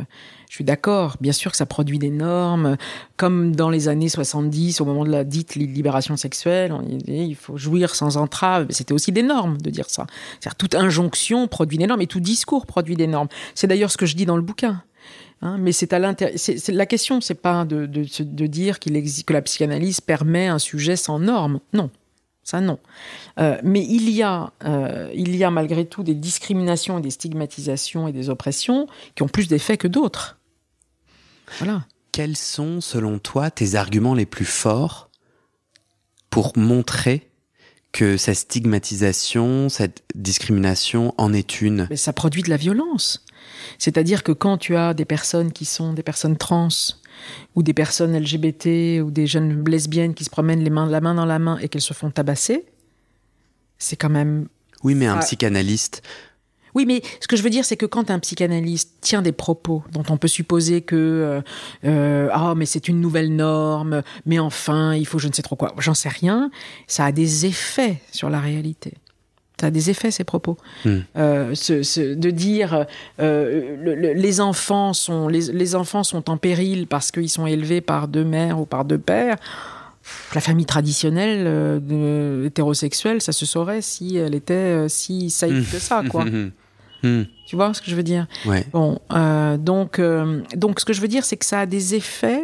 je 0.49 0.55
suis 0.55 0.65
d'accord, 0.65 1.17
bien 1.21 1.33
sûr 1.33 1.51
que 1.51 1.57
ça 1.57 1.67
produit 1.67 1.99
des 1.99 2.11
normes, 2.11 2.77
comme 3.17 3.55
dans 3.55 3.69
les 3.69 3.89
années 3.89 4.09
70, 4.09 4.81
au 4.81 4.85
moment 4.85 5.05
de 5.05 5.11
la 5.11 5.25
dite 5.25 5.55
libération 5.55 6.17
sexuelle, 6.17 6.73
on 6.73 6.83
il 7.07 7.35
faut 7.35 7.57
jouir 7.57 7.95
sans 7.95 8.17
entrave. 8.17 8.69
C'était 8.71 8.93
aussi 8.93 9.13
des 9.13 9.23
normes 9.23 9.59
de 9.59 9.71
dire 9.71 9.91
ça. 9.91 10.07
C'est-à-dire 10.41 10.55
toute 10.55 10.75
injonction 10.75 11.49
produit 11.49 11.79
des 11.79 11.87
normes 11.87 12.01
et 12.01 12.07
tout 12.07 12.21
discours 12.21 12.67
produit 12.67 12.97
des 12.97 13.07
normes. 13.07 13.29
C'est 13.55 13.67
d'ailleurs 13.67 13.91
ce 13.91 13.97
que 13.97 14.07
je 14.07 14.15
dis 14.15 14.25
dans 14.25 14.37
le 14.37 14.43
bouquin. 14.43 14.83
Hein, 15.43 15.59
mais 15.59 15.73
c'est 15.73 15.93
à 15.93 15.99
l'intérieur. 15.99 16.39
La 16.69 16.87
question, 16.87 17.21
c'est 17.21 17.35
pas 17.35 17.65
de, 17.65 17.87
de, 17.87 18.07
de 18.21 18.47
dire 18.47 18.79
qu'il 18.79 18.97
existe 18.97 19.29
que 19.29 19.35
la 19.35 19.43
psychanalyse 19.43 20.01
permet 20.01 20.47
un 20.47 20.59
sujet 20.59 20.97
sans 20.97 21.19
normes. 21.19 21.61
Non, 21.75 21.91
ça 22.43 22.61
non. 22.61 22.79
Euh, 23.39 23.59
mais 23.63 23.85
il 23.85 24.09
y 24.09 24.23
a, 24.23 24.53
euh, 24.65 25.11
il 25.15 25.37
y 25.37 25.45
a 25.45 25.51
malgré 25.51 25.85
tout 25.85 26.03
des 26.03 26.15
discriminations, 26.15 27.01
des 27.01 27.11
stigmatisations 27.11 28.09
et 28.09 28.13
des 28.13 28.31
oppressions 28.31 28.87
qui 29.15 29.23
ont 29.25 29.29
plus 29.29 29.47
d'effet 29.49 29.77
que 29.77 29.89
d'autres. 29.89 30.39
Voilà. 31.59 31.85
Quels 32.13 32.37
sont, 32.37 32.81
selon 32.81 33.19
toi, 33.19 33.51
tes 33.51 33.75
arguments 33.75 34.15
les 34.15 34.27
plus 34.27 34.47
forts 34.47 35.11
pour 36.31 36.57
montrer 36.57 37.31
que 37.93 38.17
cette 38.17 38.39
stigmatisation, 38.39 39.69
cette 39.69 40.03
discrimination 40.15 41.15
en 41.19 41.35
est 41.35 41.61
une? 41.61 41.87
Mais 41.91 41.97
ça 41.97 42.15
produit 42.15 42.43
de 42.43 42.49
la 42.49 42.57
violence. 42.57 43.23
C'est-à-dire 43.79 44.23
que 44.23 44.33
quand 44.33 44.59
tu 44.59 44.77
as 44.77 44.95
des 44.95 45.05
personnes 45.05 45.53
qui 45.53 45.65
sont 45.65 45.93
des 45.93 46.03
personnes 46.03 46.37
trans, 46.37 46.69
ou 47.55 47.63
des 47.63 47.75
personnes 47.75 48.17
LGBT, 48.17 49.01
ou 49.03 49.11
des 49.11 49.27
jeunes 49.27 49.65
lesbiennes 49.65 50.15
qui 50.15 50.25
se 50.25 50.31
promènent 50.31 50.63
les 50.63 50.71
mains, 50.71 50.87
la 50.87 51.01
main 51.01 51.15
dans 51.15 51.25
la 51.25 51.39
main 51.39 51.59
et 51.59 51.69
qu'elles 51.69 51.81
se 51.83 51.95
font 51.95 52.11
tabasser, 52.11 52.67
c'est 53.79 53.97
quand 53.97 54.11
même... 54.11 54.49
Oui, 54.83 54.95
mais 54.95 55.07
un 55.07 55.19
psychanalyste... 55.19 56.03
Oui, 56.75 56.85
mais 56.85 57.01
ce 57.21 57.27
que 57.27 57.37
je 57.37 57.43
veux 57.43 57.49
dire, 57.49 57.65
c'est 57.65 57.79
que 57.79 57.87
quand 57.87 58.11
un 58.11 58.19
psychanalyste 58.19 58.99
tient 59.01 59.23
des 59.23 59.33
propos 59.33 59.83
dont 59.93 60.05
on 60.11 60.19
peut 60.19 60.29
supposer 60.29 60.83
que 60.83 60.95
euh, 60.95 61.41
euh, 61.87 62.29
ah 62.35 62.53
mais 62.55 62.67
c'est 62.67 62.87
une 62.87 63.01
nouvelle 63.01 63.35
norme, 63.35 64.03
mais 64.27 64.39
enfin 64.39 64.95
il 64.95 65.07
faut 65.07 65.19
je 65.19 65.29
ne 65.29 65.33
sais 65.33 65.41
trop 65.41 65.57
quoi, 65.57 65.75
j'en 65.79 65.95
sais 65.95 66.11
rien, 66.11 66.51
ça 66.87 67.07
a 67.07 67.13
des 67.13 67.47
effets 67.47 68.03
sur 68.13 68.29
la 68.29 68.41
réalité. 68.41 68.93
Ça 69.61 69.69
a 69.69 69.71
des 69.71 69.89
effets, 69.89 70.11
ces 70.11 70.25
propos. 70.25 70.59
Hmm. 70.85 70.99
Euh, 71.17 71.55
de 71.55 72.31
dire 72.31 72.85
euh, 73.21 74.15
les 74.15 74.41
enfants 74.43 74.93
sont 74.93 75.29
les, 75.29 75.75
enfants 75.75 76.05
sont 76.05 76.29
en 76.29 76.37
péril 76.37 76.87
parce 76.87 77.11
qu'ils 77.11 77.31
sont 77.31 77.47
élevés 77.47 77.81
par 77.81 78.07
deux 78.07 78.25
mères 78.25 78.61
ou 78.61 78.67
par 78.67 78.85
deux 78.85 78.99
pères. 78.99 79.37
La 80.35 80.41
famille 80.43 80.67
traditionnelle 80.67 81.45
euh, 81.47 82.45
hétérosexuelle, 82.45 83.23
ça 83.23 83.33
se 83.33 83.47
saurait 83.47 83.81
si 83.81 84.17
elle 84.17 84.35
était 84.35 84.89
si 84.89 85.31
safe 85.31 85.73
que 85.73 85.79
ça, 85.79 86.03
quoi. 86.09 86.25
Hmm. 87.03 87.25
Tu 87.47 87.57
vois 87.57 87.75
ce 87.75 87.83
que 87.83 87.91
je 87.91 87.95
veux 87.95 88.03
dire? 88.03 88.27
Bon, 88.73 88.99
donc 89.59 90.01
donc 90.57 90.81
ce 90.81 90.85
que 90.87 90.95
je 90.95 91.01
veux 91.03 91.09
dire, 91.09 91.27
c'est 91.27 91.37
que 91.37 91.45
ça 91.45 91.61
a 91.61 91.67
des 91.67 91.95
effets. 91.95 92.43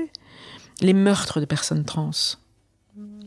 Les 0.82 0.92
meurtres 0.92 1.40
de 1.40 1.46
personnes 1.46 1.84
trans 1.84 2.10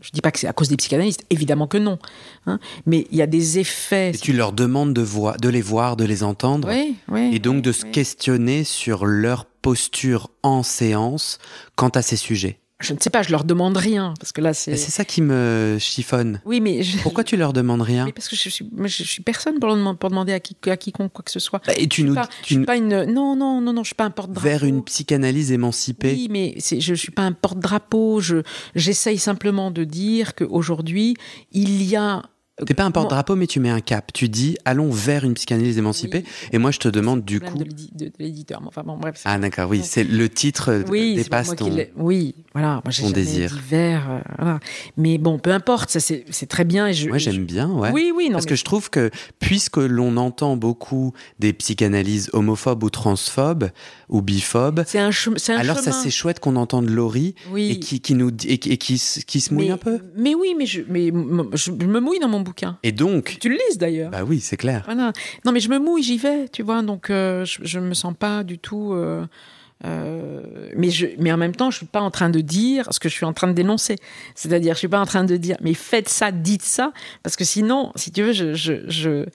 je 0.00 0.10
dis 0.12 0.20
pas 0.20 0.30
que 0.30 0.38
c'est 0.38 0.46
à 0.46 0.52
cause 0.52 0.68
des 0.68 0.76
psychanalystes, 0.76 1.24
évidemment 1.30 1.66
que 1.66 1.78
non. 1.78 1.98
Hein. 2.46 2.58
mais 2.86 3.06
il 3.10 3.16
y 3.16 3.22
a 3.22 3.26
des 3.26 3.58
effets. 3.58 4.10
Et 4.10 4.18
tu 4.18 4.32
leur 4.32 4.52
demandes 4.52 4.94
de, 4.94 5.02
voir, 5.02 5.36
de 5.36 5.48
les 5.48 5.62
voir, 5.62 5.96
de 5.96 6.04
les 6.04 6.22
entendre. 6.22 6.68
Oui, 6.68 6.96
oui, 7.08 7.34
et 7.34 7.38
donc 7.38 7.62
de 7.62 7.72
se 7.72 7.84
questionner 7.84 8.64
sur 8.64 9.06
leur 9.06 9.44
posture 9.44 10.30
en 10.42 10.62
séance 10.62 11.38
quant 11.74 11.88
à 11.88 12.02
ces 12.02 12.16
sujets. 12.16 12.58
Je 12.80 12.92
ne 12.92 12.98
sais 13.00 13.08
pas, 13.08 13.22
je 13.22 13.30
leur 13.30 13.44
demande 13.44 13.78
rien 13.78 14.12
parce 14.20 14.32
que 14.32 14.42
là 14.42 14.52
c'est. 14.52 14.76
C'est 14.76 14.90
ça 14.90 15.04
qui 15.06 15.22
me 15.22 15.78
chiffonne. 15.80 16.42
Oui, 16.44 16.60
mais 16.60 16.82
je... 16.82 16.98
pourquoi 16.98 17.24
tu 17.24 17.38
leur 17.38 17.54
demandes 17.54 17.80
rien 17.80 18.04
mais 18.04 18.12
Parce 18.12 18.28
que 18.28 18.36
je 18.36 18.50
suis, 18.50 18.68
je 18.84 19.02
suis 19.02 19.22
personne 19.22 19.58
pour, 19.58 19.74
demander, 19.74 19.98
pour 19.98 20.10
demander 20.10 20.34
à, 20.34 20.40
qui, 20.40 20.54
à 20.68 20.76
quiconque 20.76 21.12
quoi 21.12 21.22
que 21.24 21.30
ce 21.30 21.40
soit. 21.40 21.62
Bah, 21.66 21.72
et 21.74 21.88
tu 21.88 22.02
je 22.02 22.06
nous, 22.06 22.14
pas, 22.14 22.28
tu 22.42 22.54
je 22.54 22.58
suis 22.58 22.66
pas 22.66 22.76
une. 22.76 23.04
Non, 23.04 23.34
non, 23.34 23.62
non, 23.62 23.72
non, 23.72 23.82
je 23.82 23.88
suis 23.88 23.94
pas 23.94 24.04
un 24.04 24.10
porte-drapeau. 24.10 24.46
vers 24.46 24.64
une 24.64 24.84
psychanalyse 24.84 25.52
émancipée. 25.52 26.12
Oui, 26.12 26.28
mais 26.30 26.54
je 26.60 26.94
suis 26.94 27.12
pas 27.12 27.22
un 27.22 27.32
porte-drapeau. 27.32 28.20
Je, 28.20 28.42
j'essaye 28.74 29.18
simplement 29.18 29.70
de 29.70 29.84
dire 29.84 30.34
qu'aujourd'hui 30.34 31.16
il 31.52 31.82
y 31.82 31.96
a 31.96 32.22
T'es 32.64 32.72
pas 32.72 32.84
un 32.84 32.90
porte-drapeau, 32.90 33.36
mais 33.36 33.46
tu 33.46 33.60
mets 33.60 33.68
un 33.68 33.80
cap. 33.82 34.12
Tu 34.14 34.30
dis, 34.30 34.56
allons 34.64 34.90
vers 34.90 35.24
une 35.24 35.34
psychanalyse 35.34 35.76
émancipée. 35.76 36.24
Oui. 36.24 36.48
et 36.52 36.58
moi, 36.58 36.70
je 36.70 36.78
te 36.78 36.88
demande 36.88 37.22
du 37.22 37.38
coup. 37.38 37.58
de 37.58 37.64
l'édi- 37.64 37.90
de, 37.94 38.06
de 38.06 38.12
l'éditeur. 38.18 38.62
Enfin 38.66 38.82
bon, 38.82 38.96
bref. 38.96 39.20
Ah, 39.26 39.38
d'accord, 39.38 39.68
oui. 39.68 39.82
C'est 39.84 40.04
le 40.04 40.28
titre 40.30 40.70
euh, 40.70 40.82
oui, 40.88 41.16
dépasse 41.16 41.50
qui 41.50 41.56
ton. 41.56 41.76
Oui, 41.96 42.34
voilà. 42.54 42.80
Moi, 42.82 42.94
ton 42.98 43.10
désir. 43.10 43.50
dit 43.50 43.74
euh, 43.74 43.98
voilà. 44.38 44.60
Mais 44.96 45.18
bon, 45.18 45.38
peu 45.38 45.50
importe. 45.50 45.90
Ça, 45.90 46.00
c'est, 46.00 46.24
très 46.48 46.64
bien. 46.64 46.86
Et 46.86 46.94
je, 46.94 47.08
Moi, 47.08 47.18
je- 47.18 47.30
j'aime 47.30 47.44
bien, 47.44 47.68
ouais. 47.70 47.90
Oui, 47.92 48.10
oui, 48.16 48.26
non. 48.28 48.32
Parce 48.32 48.44
mais- 48.46 48.50
que 48.50 48.56
je 48.56 48.64
trouve 48.64 48.88
que 48.88 49.10
puisque 49.38 49.76
l'on 49.76 50.16
entend 50.16 50.56
beaucoup 50.56 51.12
des 51.38 51.52
psychanalyses 51.52 52.30
homophobes 52.32 52.82
ou 52.84 52.88
transphobes 52.88 53.68
ou 54.08 54.22
biphobes, 54.22 54.82
c'est 54.86 54.98
un, 54.98 55.10
chem- 55.10 55.36
un 55.52 55.58
alors 55.58 55.78
ça 55.80 55.92
c'est 55.92 56.10
chouette 56.10 56.40
qu'on 56.40 56.56
entende 56.56 56.88
Laurie 56.88 57.34
Oui. 57.50 57.72
et 57.72 57.80
qui, 57.80 58.00
qui 58.00 58.14
nous 58.14 58.30
et 58.46 58.58
qui, 58.58 58.70
et 58.70 58.76
qui 58.78 58.96
se- 58.98 59.20
qui 59.20 59.40
se 59.40 59.52
mouille 59.52 59.66
mais, 59.66 59.72
un 59.72 59.76
peu. 59.76 59.98
Mais 60.16 60.34
oui, 60.34 60.54
mais 60.56 60.64
je, 60.64 60.80
mais 60.88 61.08
je 61.54 61.70
me 61.72 62.00
mouille 62.00 62.20
dans 62.20 62.28
mon 62.28 62.45
bouquin. 62.46 62.78
Et 62.82 62.92
donc, 62.92 63.36
Tu 63.40 63.48
le 63.48 63.56
lises 63.68 63.78
d'ailleurs. 63.78 64.10
bah 64.10 64.24
oui, 64.24 64.40
c'est 64.40 64.56
clair. 64.56 64.82
Voilà. 64.86 65.12
Non, 65.44 65.52
mais 65.52 65.60
je 65.60 65.68
me 65.68 65.78
mouille, 65.78 66.02
j'y 66.02 66.16
vais, 66.18 66.48
tu 66.48 66.62
vois. 66.62 66.80
Donc, 66.82 67.10
euh, 67.10 67.44
je, 67.44 67.58
je 67.62 67.78
me 67.80 67.94
sens 67.94 68.14
pas 68.18 68.44
du 68.44 68.58
tout. 68.58 68.92
euh, 68.94 69.24
euh, 69.84 70.40
mais, 70.74 70.90
je, 70.90 71.06
mais 71.18 71.30
en 71.32 71.36
même 71.36 71.54
temps, 71.54 71.70
je 71.70 71.76
suis 71.78 71.86
pas 71.86 72.00
en 72.00 72.10
train 72.10 72.30
de 72.30 72.40
dire 72.40 72.86
ce 72.92 72.98
que 72.98 73.08
je 73.08 73.14
suis 73.14 73.26
en 73.26 73.32
train 73.34 73.48
de 73.48 73.52
dénoncer. 73.52 73.96
C'est-à-dire, 74.34 74.72
je 74.74 74.78
suis 74.78 74.88
pas 74.88 75.00
en 75.00 75.06
train 75.06 75.24
de 75.24 75.36
dire, 75.36 75.56
mais 75.60 75.74
faites 75.74 76.08
ça, 76.08 76.30
dites 76.32 76.62
ça, 76.62 76.92
parce 77.22 77.36
que 77.36 77.44
sinon, 77.44 77.92
si 77.94 78.10
tu 78.10 78.22
veux, 78.22 78.32
je, 78.32 78.54
je, 78.54 78.74
je, 78.88 79.26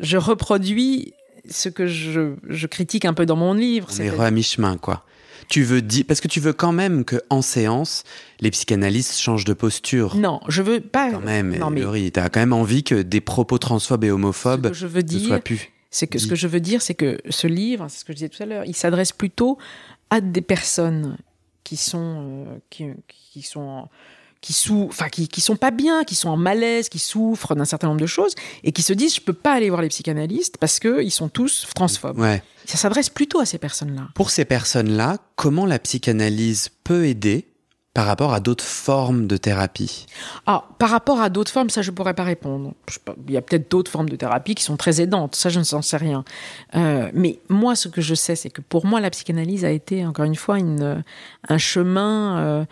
je 0.00 0.16
reproduis 0.16 1.12
ce 1.50 1.68
que 1.68 1.86
je, 1.86 2.34
je 2.48 2.66
critique 2.66 3.04
un 3.04 3.12
peu 3.12 3.26
dans 3.26 3.36
mon 3.36 3.52
livre. 3.52 3.88
On 3.92 4.02
est 4.02 4.18
à 4.20 4.30
mi-chemin, 4.30 4.78
quoi. 4.78 5.04
Tu 5.48 5.62
veux 5.62 5.82
dire 5.82 6.04
parce 6.06 6.20
que 6.20 6.28
tu 6.28 6.40
veux 6.40 6.52
quand 6.52 6.72
même 6.72 7.04
que 7.04 7.16
en 7.30 7.42
séance, 7.42 8.04
les 8.40 8.50
psychanalystes 8.50 9.18
changent 9.18 9.44
de 9.44 9.52
posture. 9.54 10.16
Non, 10.16 10.40
je 10.48 10.62
veux 10.62 10.80
pas. 10.80 11.10
Quand 11.10 11.20
même, 11.20 11.56
Non, 11.56 11.70
mais 11.70 11.82
Laurie, 11.82 12.12
t'as 12.12 12.28
quand 12.28 12.40
même 12.40 12.52
envie 12.52 12.82
que 12.84 13.02
des 13.02 13.20
propos 13.20 13.58
transphobes 13.58 14.04
et 14.04 14.08
ce 14.08 14.12
homophobes 14.12 14.68
que 14.68 14.74
je 14.74 14.86
veux 14.86 15.02
ne 15.02 15.06
dire, 15.06 15.28
soient 15.28 15.40
plus. 15.40 15.70
C'est 15.90 16.06
que 16.06 16.18
ce 16.18 16.26
que 16.26 16.34
je 16.34 16.48
veux 16.48 16.60
dire, 16.60 16.82
c'est 16.82 16.94
que 16.94 17.20
ce 17.28 17.46
livre, 17.46 17.86
c'est 17.88 18.00
ce 18.00 18.04
que 18.04 18.12
je 18.12 18.16
disais 18.16 18.28
tout 18.28 18.42
à 18.42 18.46
l'heure, 18.46 18.64
il 18.66 18.74
s'adresse 18.74 19.12
plutôt 19.12 19.58
à 20.10 20.20
des 20.20 20.42
personnes 20.42 21.16
qui 21.62 21.76
sont 21.76 22.46
euh, 22.48 22.58
qui, 22.70 22.86
qui 23.08 23.42
sont 23.42 23.88
qui 24.44 24.52
sou- 24.52 24.88
enfin 24.90 25.08
qui, 25.08 25.26
qui 25.26 25.40
sont 25.40 25.56
pas 25.56 25.70
bien, 25.70 26.04
qui 26.04 26.14
sont 26.14 26.28
en 26.28 26.36
malaise, 26.36 26.90
qui 26.90 26.98
souffrent 26.98 27.54
d'un 27.54 27.64
certain 27.64 27.86
nombre 27.88 28.00
de 28.02 28.06
choses 28.06 28.34
et 28.62 28.72
qui 28.72 28.82
se 28.82 28.92
disent 28.92 29.14
je 29.14 29.22
peux 29.22 29.32
pas 29.32 29.52
aller 29.54 29.70
voir 29.70 29.80
les 29.80 29.88
psychanalystes 29.88 30.58
parce 30.58 30.78
que 30.80 31.02
ils 31.02 31.10
sont 31.10 31.30
tous 31.30 31.66
transphobes. 31.74 32.18
Ouais. 32.18 32.42
Ça 32.66 32.76
s'adresse 32.76 33.08
plutôt 33.08 33.40
à 33.40 33.46
ces 33.46 33.56
personnes-là. 33.56 34.08
Pour 34.14 34.28
ces 34.28 34.44
personnes-là, 34.44 35.16
comment 35.36 35.64
la 35.64 35.78
psychanalyse 35.78 36.68
peut 36.84 37.06
aider 37.06 37.46
par 37.94 38.06
rapport 38.06 38.34
à 38.34 38.40
d'autres 38.40 38.64
formes 38.64 39.26
de 39.26 39.38
thérapie? 39.38 40.04
Ah, 40.46 40.64
par 40.78 40.90
rapport 40.90 41.20
à 41.22 41.30
d'autres 41.30 41.52
formes, 41.52 41.70
ça 41.70 41.80
je 41.80 41.90
pourrais 41.90 42.12
pas 42.12 42.24
répondre. 42.24 42.74
Pas, 43.06 43.14
il 43.26 43.32
y 43.32 43.38
a 43.38 43.42
peut-être 43.42 43.70
d'autres 43.70 43.90
formes 43.90 44.10
de 44.10 44.16
thérapie 44.16 44.54
qui 44.54 44.64
sont 44.64 44.76
très 44.76 45.00
aidantes. 45.00 45.36
Ça, 45.36 45.48
je 45.48 45.58
ne 45.60 45.64
s'en 45.64 45.80
sais 45.80 45.96
rien. 45.96 46.22
Euh, 46.74 47.08
mais 47.14 47.38
moi, 47.48 47.76
ce 47.76 47.88
que 47.88 48.02
je 48.02 48.14
sais, 48.14 48.36
c'est 48.36 48.50
que 48.50 48.60
pour 48.60 48.84
moi, 48.84 49.00
la 49.00 49.08
psychanalyse 49.10 49.64
a 49.64 49.70
été 49.70 50.04
encore 50.04 50.26
une 50.26 50.36
fois 50.36 50.58
une, 50.58 51.02
un 51.48 51.58
chemin. 51.58 52.38
euh, 52.38 52.64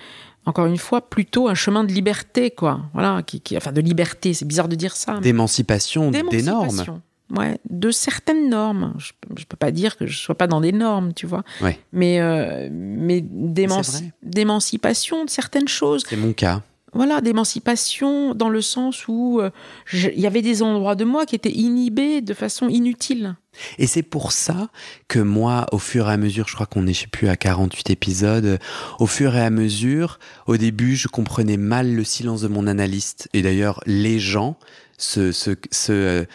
encore 0.46 0.66
une 0.66 0.76
fois, 0.78 1.00
plutôt 1.09 1.48
un 1.48 1.55
chemin 1.55 1.85
de 1.85 1.92
liberté, 1.92 2.50
quoi. 2.50 2.81
Voilà, 2.94 3.22
qui, 3.22 3.40
qui- 3.40 3.57
enfin 3.57 3.72
de 3.72 3.81
liberté. 3.81 4.35
C'est 4.35 4.44
bizarre 4.46 4.68
de 4.68 4.74
dire 4.76 4.96
ça. 4.96 5.14
mais 5.14 5.20
D'émancipation 5.20 6.11
des 6.11 6.42
normes. 6.42 7.00
Ouais, 7.35 7.59
de 7.70 7.90
certaines 7.90 8.50
normes. 8.50 8.92
Je, 8.98 9.12
je 9.38 9.44
peux 9.46 9.57
pas 9.57 9.70
dire 9.70 9.96
que 9.96 10.07
je 10.07 10.18
sois 10.18 10.35
pas 10.35 10.46
dans 10.46 10.61
des 10.61 10.72
normes, 10.72 11.14
tu 11.14 11.26
vois. 11.26 11.44
Ouais. 11.62 11.78
Mais 11.92 12.20
euh, 12.20 12.68
mais 12.70 13.20
vrai. 13.22 14.12
d'émancipation 14.22 15.24
de 15.24 15.31
certaines 15.31 15.68
choses 15.68 16.05
C'est 16.09 16.16
mon 16.16 16.33
cas. 16.33 16.62
Voilà, 16.92 17.20
d'émancipation 17.20 18.35
dans 18.35 18.50
le 18.50 18.61
sens 18.61 19.09
où 19.09 19.40
euh, 19.40 19.50
il 19.92 20.20
y 20.20 20.26
avait 20.26 20.42
des 20.42 20.62
endroits 20.62 20.94
de 20.94 21.05
moi 21.05 21.24
qui 21.24 21.35
étaient 21.35 21.50
inhibés 21.52 22.20
de 22.20 22.35
façon 22.35 22.68
inutile. 22.68 23.37
Et 23.78 23.87
c'est 23.87 24.02
pour 24.02 24.33
ça 24.33 24.68
que 25.09 25.18
moi, 25.18 25.66
au 25.72 25.78
fur 25.78 26.09
et 26.09 26.12
à 26.12 26.16
mesure, 26.16 26.48
je 26.48 26.55
crois 26.55 26.66
qu'on 26.66 26.87
est, 26.87 26.92
je 26.92 27.00
sais 27.00 27.07
plus, 27.07 27.28
à 27.28 27.37
48 27.37 27.90
épisodes, 27.90 28.59
au 28.98 29.07
fur 29.07 29.35
et 29.37 29.42
à 29.42 29.50
mesure, 29.50 30.18
au 30.46 30.57
début, 30.57 30.96
je 30.96 31.09
comprenais 31.09 31.57
mal 31.57 31.94
le 31.94 32.05
silence 32.05 32.42
de 32.42 32.48
mon 32.48 32.66
analyste. 32.66 33.28
Et 33.33 33.42
d'ailleurs, 33.42 33.81
les 33.87 34.18
gens, 34.18 34.59
ce, 34.98 35.33
ce, 35.33 35.50
ce, 35.70 36.26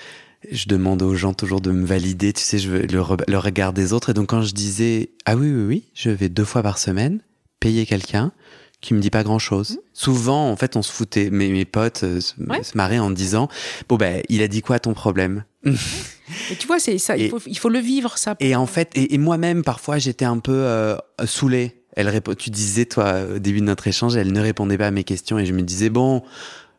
je 0.51 0.67
demande 0.67 1.01
aux 1.01 1.15
gens 1.15 1.33
toujours 1.33 1.61
de 1.61 1.71
me 1.71 1.85
valider, 1.85 2.33
tu 2.33 2.41
sais, 2.41 2.57
je 2.57 2.69
veux 2.69 2.81
le, 2.81 3.03
le 3.27 3.37
regard 3.37 3.73
des 3.73 3.93
autres. 3.93 4.09
Et 4.09 4.13
donc, 4.13 4.29
quand 4.29 4.41
je 4.41 4.53
disais, 4.53 5.11
ah 5.25 5.35
oui, 5.35 5.51
oui, 5.51 5.65
oui, 5.65 5.83
je 5.93 6.09
vais 6.09 6.29
deux 6.29 6.45
fois 6.45 6.63
par 6.63 6.77
semaine 6.77 7.19
payer 7.59 7.85
quelqu'un 7.85 8.31
qui 8.81 8.93
me 8.93 8.99
dit 8.99 9.09
pas 9.09 9.23
grand 9.23 9.39
chose. 9.39 9.79
Souvent, 9.93 10.49
en 10.51 10.55
fait, 10.55 10.75
on 10.75 10.81
se 10.83 10.91
foutait, 10.91 11.29
mes, 11.31 11.49
mes 11.49 11.65
potes 11.65 12.03
euh, 12.03 12.19
se, 12.21 12.33
Ouais. 12.47 12.61
se 12.63 12.77
marraient 12.77 12.99
en 12.99 13.09
disant, 13.09 13.47
bon, 13.89 13.95
ben, 13.97 14.21
il 14.29 14.41
a 14.43 14.47
dit 14.47 14.61
quoi 14.61 14.79
ton 14.79 14.93
problème? 14.93 15.43
Et 15.65 16.55
tu 16.59 16.67
vois, 16.67 16.79
c'est 16.79 16.97
ça, 16.97 17.17
Et- 17.17 17.23
il 17.25 17.29
faut, 17.29 17.39
il 17.45 17.57
faut 17.57 17.69
le 17.69 17.79
vivre, 17.79 18.17
ça. 18.17 18.35
Et 18.39 18.55
en 18.55 18.65
fait, 18.67 18.91
et, 18.95 19.13
et 19.15 19.17
moi-même, 19.17 19.63
parfois, 19.63 19.97
j'étais 19.97 20.25
un 20.25 20.39
peu 20.39 20.53
euh, 20.53 20.95
saoulé. 21.25 21.81
Elle 21.95 22.09
répo- 22.09 22.35
tu 22.35 22.51
disais, 22.51 22.85
toi, 22.85 23.21
au 23.35 23.39
début 23.39 23.59
de 23.59 23.65
notre 23.65 23.87
échange, 23.87 24.15
elle 24.15 24.31
ne 24.31 24.39
répondait 24.41 24.77
pas 24.77 24.87
à 24.87 24.91
mes 24.91 25.03
questions 25.03 25.39
et 25.39 25.45
je 25.47 25.53
me 25.53 25.63
disais, 25.63 25.89
bon, 25.89 26.21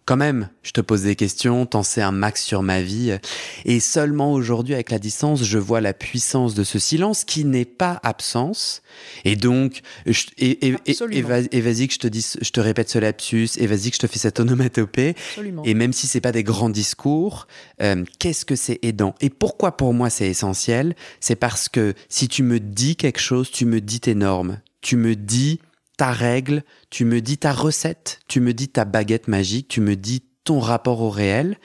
quand 0.09 0.16
même, 0.16 0.49
je 0.62 0.71
te 0.71 0.81
pose 0.81 1.03
des 1.03 1.16
questions, 1.16 1.66
t'en 1.66 1.83
sais 1.83 2.01
un 2.01 2.12
max 2.12 2.42
sur 2.42 2.62
ma 2.62 2.81
vie. 2.81 3.18
Et 3.66 3.79
seulement 3.79 4.33
aujourd'hui, 4.33 4.73
avec 4.73 4.90
la 4.90 4.99
distance, 4.99 5.44
je 5.44 5.59
vois 5.59 5.83
la 5.83 5.92
puissance 5.92 6.55
de 6.55 6.64
ce 6.64 6.79
silence 6.79 7.25
qui 7.25 7.44
n'est 7.44 7.66
pas 7.66 8.01
absence. 8.03 8.81
Et 9.27 9.37
donc, 9.37 9.83
je- 10.07 10.25
et, 10.38 10.66
et, 10.66 10.75
et, 10.87 10.92
Absolument. 10.92 11.18
et 11.18 11.21
vas- 11.23 11.49
et 11.53 11.61
vas-y 11.61 11.88
que 11.88 11.92
je 11.92 11.99
te 11.99 12.07
dis, 12.09 12.27
je 12.40 12.51
te 12.51 12.59
répète 12.59 12.88
ce 12.88 12.99
lapsus, 12.99 13.51
et 13.59 13.66
vas-y 13.66 13.90
que 13.90 13.97
je 13.97 14.01
te 14.01 14.07
fais 14.07 14.18
cette 14.18 14.40
onomatopée. 14.40 15.11
Absolument. 15.33 15.62
Et 15.64 15.75
même 15.75 15.92
si 15.92 16.07
c'est 16.07 16.23
pas 16.23 16.33
des 16.33 16.42
grands 16.42 16.71
discours, 16.71 17.47
euh, 17.83 18.03
qu'est-ce 18.18 18.47
que 18.47 18.57
c'est 18.57 18.79
aidant? 18.81 19.14
Et 19.21 19.29
pourquoi 19.29 19.77
pour 19.77 19.92
moi 19.92 20.09
c'est 20.09 20.29
essentiel? 20.29 20.97
C'est 21.21 21.37
parce 21.37 21.68
que 21.68 21.92
si 22.09 22.29
tu 22.29 22.42
me 22.42 22.61
dis 22.61 22.97
quelque 22.97 23.21
chose, 23.21 23.51
tu 23.51 23.66
me 23.66 23.83
dis 23.83 24.01
tes 24.01 24.14
normes, 24.14 24.61
tu 24.81 24.97
me 24.97 25.14
dis 25.14 25.61
ta 25.99 26.13
règle, 26.13 26.63
tu 26.89 27.05
me 27.05 27.21
dis 27.21 27.37
ta 27.37 27.53
recette, 27.53 28.21
tu 28.29 28.41
me 28.41 28.55
dis 28.55 28.69
ta 28.69 28.87
baguette 28.87 29.29
magique, 29.29 29.69
tu 29.69 29.83
me 29.83 29.97
dis 29.97 30.23
ton 30.45 30.61
rapport 30.61 31.03
au 31.03 31.11
réel. 31.11 31.59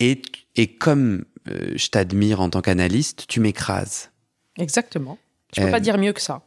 Et, 0.00 0.20
et 0.56 0.66
comme 0.76 1.24
euh, 1.48 1.72
je 1.76 1.88
t'admire 1.88 2.40
en 2.42 2.50
tant 2.50 2.60
qu'analyste, 2.60 3.24
tu 3.28 3.40
m'écrases. 3.40 4.10
Exactement. 4.58 5.16
Je 5.54 5.62
peux 5.62 5.68
Euh, 5.68 5.70
pas 5.70 5.80
dire 5.80 5.96
mieux 5.96 6.12
que 6.12 6.20
ça. 6.20 6.42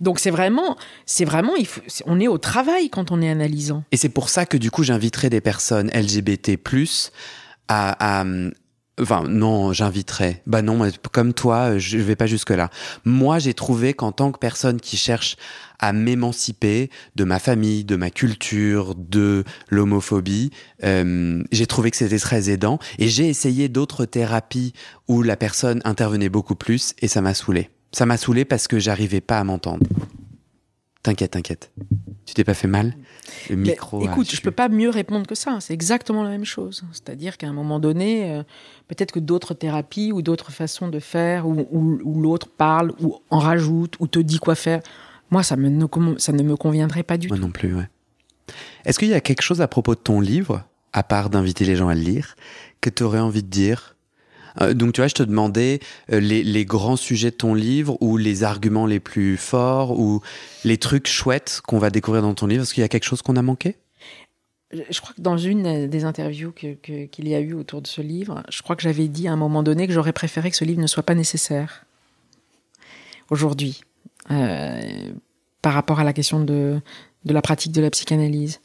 Donc 0.00 0.18
c'est 0.18 0.30
vraiment, 0.30 0.76
c'est 1.06 1.24
vraiment, 1.24 1.54
il 1.56 1.66
faut, 1.66 1.80
c'est- 1.86 2.04
on 2.06 2.18
est 2.20 2.28
au 2.28 2.38
travail 2.38 2.90
quand 2.90 3.10
on 3.12 3.22
est 3.22 3.30
analysant. 3.30 3.84
Et 3.92 3.96
c'est 3.96 4.08
pour 4.10 4.28
ça 4.28 4.44
que 4.46 4.56
du 4.56 4.70
coup 4.70 4.82
j'inviterai 4.82 5.30
des 5.30 5.40
personnes 5.40 5.88
LGBT+ 5.92 6.58
à, 7.68 8.20
à 8.20 8.24
enfin 9.00 9.24
non, 9.28 9.72
j'inviterai. 9.72 10.42
Bah 10.46 10.62
non, 10.62 10.88
comme 11.12 11.32
toi, 11.34 11.78
je 11.78 11.98
vais 11.98 12.16
pas 12.16 12.26
jusque 12.26 12.50
là. 12.50 12.70
Moi, 13.04 13.38
j'ai 13.38 13.54
trouvé 13.54 13.94
qu'en 13.94 14.12
tant 14.12 14.32
que 14.32 14.38
personne 14.38 14.80
qui 14.80 14.96
cherche 14.96 15.36
à 15.78 15.92
m'émanciper 15.92 16.90
de 17.16 17.24
ma 17.24 17.38
famille, 17.38 17.84
de 17.84 17.96
ma 17.96 18.10
culture, 18.10 18.94
de 18.94 19.44
l'homophobie, 19.68 20.50
euh, 20.84 21.42
j'ai 21.52 21.66
trouvé 21.66 21.90
que 21.90 21.96
c'était 21.96 22.18
très 22.18 22.50
aidant. 22.50 22.78
Et 22.98 23.08
j'ai 23.08 23.28
essayé 23.28 23.68
d'autres 23.68 24.04
thérapies 24.04 24.72
où 25.08 25.22
la 25.22 25.36
personne 25.36 25.80
intervenait 25.84 26.30
beaucoup 26.30 26.56
plus 26.56 26.94
et 27.00 27.08
ça 27.08 27.20
m'a 27.20 27.34
saoulé. 27.34 27.70
Ça 27.92 28.06
m'a 28.06 28.16
saoulé 28.16 28.44
parce 28.44 28.68
que 28.68 28.78
j'arrivais 28.78 29.20
pas 29.20 29.38
à 29.38 29.44
m'entendre. 29.44 29.86
T'inquiète, 31.06 31.30
t'inquiète. 31.30 31.70
Tu 32.24 32.34
t'es 32.34 32.42
pas 32.42 32.52
fait 32.54 32.66
mal 32.66 32.96
Le 33.48 33.54
Mais 33.54 33.70
micro. 33.70 34.02
écoute, 34.04 34.28
je 34.28 34.40
peux 34.40 34.50
pas 34.50 34.68
mieux 34.68 34.90
répondre 34.90 35.24
que 35.24 35.36
ça. 35.36 35.58
C'est 35.60 35.72
exactement 35.72 36.24
la 36.24 36.30
même 36.30 36.44
chose. 36.44 36.82
C'est-à-dire 36.90 37.36
qu'à 37.38 37.46
un 37.46 37.52
moment 37.52 37.78
donné, 37.78 38.32
euh, 38.32 38.42
peut-être 38.88 39.12
que 39.12 39.20
d'autres 39.20 39.54
thérapies 39.54 40.10
ou 40.10 40.20
d'autres 40.20 40.50
façons 40.50 40.88
de 40.88 40.98
faire, 40.98 41.46
où, 41.46 41.64
où- 41.70 42.00
où 42.02 42.20
l'autre 42.20 42.48
parle, 42.48 42.90
ou 43.00 43.18
en 43.30 43.38
rajoute, 43.38 43.94
ou 44.00 44.08
te 44.08 44.18
dit 44.18 44.38
quoi 44.40 44.56
faire, 44.56 44.80
moi, 45.30 45.44
ça, 45.44 45.54
me, 45.54 45.68
ne, 45.68 45.86
ça 46.18 46.32
ne 46.32 46.42
me 46.42 46.56
conviendrait 46.56 47.04
pas 47.04 47.18
du 47.18 47.28
Moi 47.28 47.36
tout. 47.36 47.42
non 47.44 47.50
plus, 47.52 47.72
ouais. 47.72 47.88
Est-ce 48.84 48.98
qu'il 48.98 49.08
y 49.08 49.14
a 49.14 49.20
quelque 49.20 49.42
chose 49.42 49.60
à 49.60 49.68
propos 49.68 49.94
de 49.94 50.00
ton 50.00 50.20
livre, 50.20 50.64
à 50.92 51.04
part 51.04 51.30
d'inviter 51.30 51.64
les 51.64 51.76
gens 51.76 51.86
à 51.86 51.94
le 51.94 52.00
lire, 52.00 52.34
que 52.80 52.90
tu 52.90 53.04
aurais 53.04 53.20
envie 53.20 53.44
de 53.44 53.48
dire 53.48 53.95
Euh, 54.60 54.74
Donc, 54.74 54.92
tu 54.92 55.00
vois, 55.00 55.08
je 55.08 55.14
te 55.14 55.22
demandais 55.22 55.80
euh, 56.12 56.20
les, 56.20 56.64
grands 56.64 56.96
sujets 56.96 57.30
de 57.30 57.36
ton 57.36 57.54
livre, 57.54 57.96
ou 58.00 58.16
les 58.16 58.44
arguments 58.44 58.86
les 58.86 59.00
plus 59.00 59.36
forts, 59.36 59.98
ou 59.98 60.20
les 60.64 60.78
trucs 60.78 61.06
chouettes 61.06 61.60
qu'on 61.66 61.78
va 61.78 61.90
découvrir 61.90 62.22
dans 62.22 62.34
ton 62.34 62.46
livre. 62.46 62.62
Est-ce 62.62 62.74
qu'il 62.74 62.82
y 62.82 62.84
a 62.84 62.88
quelque 62.88 63.04
chose 63.04 63.22
qu'on 63.22 63.36
a 63.36 63.42
manqué? 63.42 63.76
Je 64.72 65.00
crois 65.00 65.14
que 65.14 65.20
dans 65.20 65.38
une 65.38 65.66
euh, 65.66 65.86
des 65.86 66.04
interviews 66.04 66.52
qu'il 66.52 67.28
y 67.28 67.34
a 67.34 67.40
eu 67.40 67.54
autour 67.54 67.82
de 67.82 67.86
ce 67.86 68.00
livre, 68.00 68.42
je 68.50 68.62
crois 68.62 68.76
que 68.76 68.82
j'avais 68.82 69.08
dit 69.08 69.28
à 69.28 69.32
un 69.32 69.36
moment 69.36 69.62
donné 69.62 69.86
que 69.86 69.92
j'aurais 69.92 70.12
préféré 70.12 70.50
que 70.50 70.56
ce 70.56 70.64
livre 70.64 70.80
ne 70.80 70.86
soit 70.86 71.04
pas 71.04 71.14
nécessaire 71.14 71.84
aujourd'hui. 73.30 73.80
Par 74.28 75.72
rapport 75.72 76.00
à 76.00 76.04
la 76.04 76.12
question 76.12 76.40
de, 76.40 76.80
la 77.24 77.42
pratique 77.42 77.70
de 77.70 77.80
la 77.80 77.90
psychanalyse. 77.90 78.60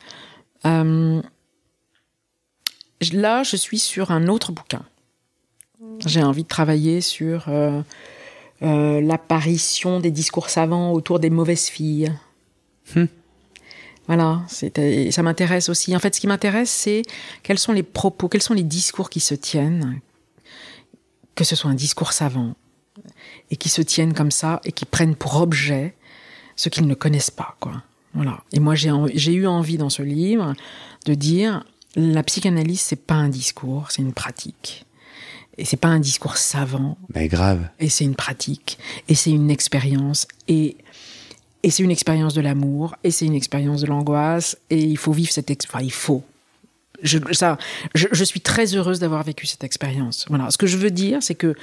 Là, 0.63 1.21
je 3.43 3.55
suis 3.55 3.79
sur 3.79 4.11
un 4.11 4.27
autre 4.27 4.51
bouquin. 4.51 4.83
J'ai 6.05 6.23
envie 6.23 6.43
de 6.43 6.47
travailler 6.47 7.01
sur 7.01 7.45
euh, 7.47 7.81
euh, 8.61 9.01
l'apparition 9.01 9.99
des 9.99 10.11
discours 10.11 10.49
savants 10.49 10.91
autour 10.93 11.19
des 11.19 11.29
mauvaises 11.29 11.67
filles. 11.67 12.11
Hmm. 12.95 13.05
Voilà, 14.07 14.41
ça 14.47 15.23
m'intéresse 15.23 15.69
aussi. 15.69 15.95
En 15.95 15.99
fait, 15.99 16.13
ce 16.15 16.19
qui 16.19 16.27
m'intéresse, 16.27 16.69
c'est 16.69 17.03
quels 17.43 17.59
sont 17.59 17.71
les 17.71 17.83
propos, 17.83 18.27
quels 18.27 18.41
sont 18.41 18.53
les 18.53 18.63
discours 18.63 19.09
qui 19.09 19.19
se 19.19 19.35
tiennent, 19.35 20.01
que 21.35 21.43
ce 21.43 21.55
soit 21.55 21.69
un 21.69 21.75
discours 21.75 22.11
savant, 22.11 22.55
et 23.51 23.55
qui 23.55 23.69
se 23.69 23.81
tiennent 23.81 24.13
comme 24.13 24.31
ça, 24.31 24.59
et 24.65 24.71
qui 24.71 24.85
prennent 24.85 25.15
pour 25.15 25.39
objet 25.39 25.95
ce 26.55 26.67
qu'ils 26.67 26.87
ne 26.87 26.93
connaissent 26.93 27.31
pas, 27.31 27.55
quoi. 27.59 27.83
Voilà. 28.13 28.43
Et 28.51 28.59
moi, 28.59 28.75
j'ai 28.75 29.33
eu 29.33 29.47
envie 29.47 29.77
dans 29.77 29.89
ce 29.89 30.01
livre 30.01 30.53
de 31.05 31.13
dire 31.13 31.63
la 31.95 32.23
psychanalyse, 32.23 32.81
c'est 32.81 33.05
pas 33.05 33.15
un 33.15 33.29
discours, 33.29 33.91
c'est 33.91 34.01
une 34.01 34.13
pratique. 34.13 34.85
Et 35.61 35.65
c'est 35.65 35.77
pas 35.77 35.89
un 35.89 35.99
discours 35.99 36.37
savant. 36.37 36.97
Mais 37.13 37.27
grave. 37.27 37.69
Et 37.79 37.87
c'est 37.87 38.03
une 38.03 38.15
pratique. 38.15 38.79
Et 39.07 39.13
c'est 39.13 39.29
une 39.29 39.51
expérience. 39.51 40.27
Et, 40.47 40.75
et 41.61 41.69
c'est 41.69 41.83
une 41.83 41.91
expérience 41.91 42.33
de 42.33 42.41
l'amour. 42.41 42.95
Et 43.03 43.11
c'est 43.11 43.27
une 43.27 43.35
expérience 43.35 43.81
de 43.81 43.85
l'angoisse. 43.85 44.57
Et 44.71 44.81
il 44.81 44.97
faut 44.97 45.11
vivre 45.11 45.31
cette 45.31 45.51
expérience. 45.51 45.75
Enfin, 45.77 45.85
il 45.85 45.93
faut. 45.93 46.23
Je, 47.03 47.19
ça, 47.31 47.59
je, 47.93 48.07
je 48.11 48.23
suis 48.23 48.41
très 48.41 48.75
heureuse 48.75 48.97
d'avoir 48.97 49.21
vécu 49.21 49.45
cette 49.45 49.63
expérience. 49.63 50.25
Voilà. 50.29 50.49
Ce 50.49 50.57
que 50.57 50.65
je 50.65 50.77
veux 50.77 50.89
dire, 50.89 51.21
c'est 51.21 51.35
que 51.35 51.53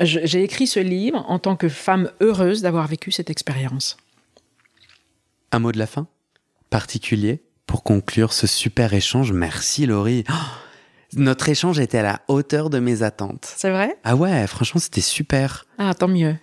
j'ai 0.00 0.42
écrit 0.42 0.66
ce 0.66 0.80
livre 0.80 1.22
en 1.28 1.38
tant 1.38 1.56
que 1.56 1.68
femme 1.68 2.10
heureuse 2.22 2.62
d'avoir 2.62 2.86
vécu 2.86 3.12
cette 3.12 3.28
expérience. 3.28 3.98
Un 5.52 5.58
mot 5.58 5.72
de 5.72 5.78
la 5.78 5.86
fin? 5.86 6.06
Particulier? 6.70 7.42
Pour 7.66 7.82
conclure 7.82 8.32
ce 8.32 8.46
super 8.46 8.94
échange, 8.94 9.32
merci 9.32 9.84
Laurie. 9.84 10.24
Oh, 10.30 10.32
notre 11.14 11.48
échange 11.48 11.78
était 11.78 11.98
à 11.98 12.02
la 12.02 12.20
hauteur 12.28 12.70
de 12.70 12.78
mes 12.78 13.02
attentes. 13.02 13.52
C'est 13.56 13.70
vrai? 13.70 13.96
Ah 14.04 14.16
ouais, 14.16 14.46
franchement, 14.46 14.80
c'était 14.80 15.00
super. 15.00 15.66
Ah, 15.78 15.94
tant 15.94 16.08
mieux. 16.08 16.36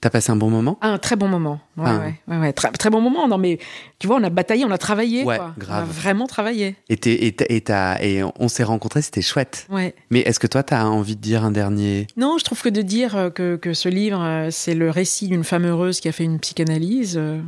T'as 0.00 0.10
passé 0.10 0.32
un 0.32 0.36
bon 0.36 0.50
moment? 0.50 0.78
Ah, 0.80 0.88
Un 0.88 0.98
très 0.98 1.14
bon 1.14 1.28
moment. 1.28 1.60
Ouais, 1.76 1.84
ah. 1.86 2.00
ouais, 2.26 2.36
ouais, 2.38 2.52
Très, 2.52 2.72
très, 2.72 2.90
bon 2.90 3.00
moment. 3.00 3.28
Non, 3.28 3.38
mais 3.38 3.58
tu 4.00 4.08
vois, 4.08 4.16
on 4.16 4.24
a 4.24 4.30
bataillé, 4.30 4.64
on 4.64 4.70
a 4.72 4.78
travaillé. 4.78 5.22
Ouais, 5.22 5.36
quoi. 5.36 5.54
grave. 5.56 5.84
On 5.86 5.88
a 5.88 5.92
vraiment 5.92 6.26
travaillé. 6.26 6.74
Et, 6.88 6.94
et, 6.94 7.28
et, 7.56 7.64
et 8.00 8.24
on 8.40 8.48
s'est 8.48 8.64
rencontrés, 8.64 9.00
c'était 9.00 9.22
chouette. 9.22 9.64
Ouais. 9.70 9.94
Mais 10.10 10.18
est-ce 10.20 10.40
que 10.40 10.48
toi, 10.48 10.64
t'as 10.64 10.84
envie 10.86 11.14
de 11.14 11.20
dire 11.20 11.44
un 11.44 11.52
dernier? 11.52 12.08
Non, 12.16 12.36
je 12.38 12.42
trouve 12.44 12.60
que 12.62 12.68
de 12.68 12.82
dire 12.82 13.14
euh, 13.16 13.30
que, 13.30 13.54
que 13.54 13.74
ce 13.74 13.88
livre, 13.88 14.20
euh, 14.20 14.48
c'est 14.50 14.74
le 14.74 14.90
récit 14.90 15.28
d'une 15.28 15.44
femme 15.44 15.66
heureuse 15.66 16.00
qui 16.00 16.08
a 16.08 16.12
fait 16.12 16.24
une 16.24 16.40
psychanalyse. 16.40 17.14
Euh, 17.16 17.40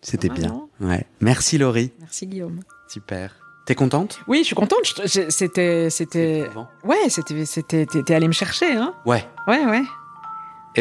c'était 0.00 0.30
bien. 0.30 0.62
Ouais. 0.80 1.04
Merci 1.20 1.58
Laurie. 1.58 1.92
Merci 2.00 2.26
Guillaume. 2.26 2.60
Super. 2.88 3.34
T'es 3.66 3.74
contente? 3.74 4.20
Oui, 4.28 4.38
je 4.38 4.44
suis 4.44 4.54
contente. 4.54 4.78
C'était, 5.06 5.90
c'était, 5.90 6.48
ouais, 6.84 7.08
c'était, 7.08 7.44
c'était, 7.44 7.84
t'es 7.84 8.14
allé 8.14 8.28
me 8.28 8.32
chercher, 8.32 8.70
hein 8.76 8.94
Ouais. 9.04 9.28
Ouais, 9.48 9.66
ouais. 9.66 9.82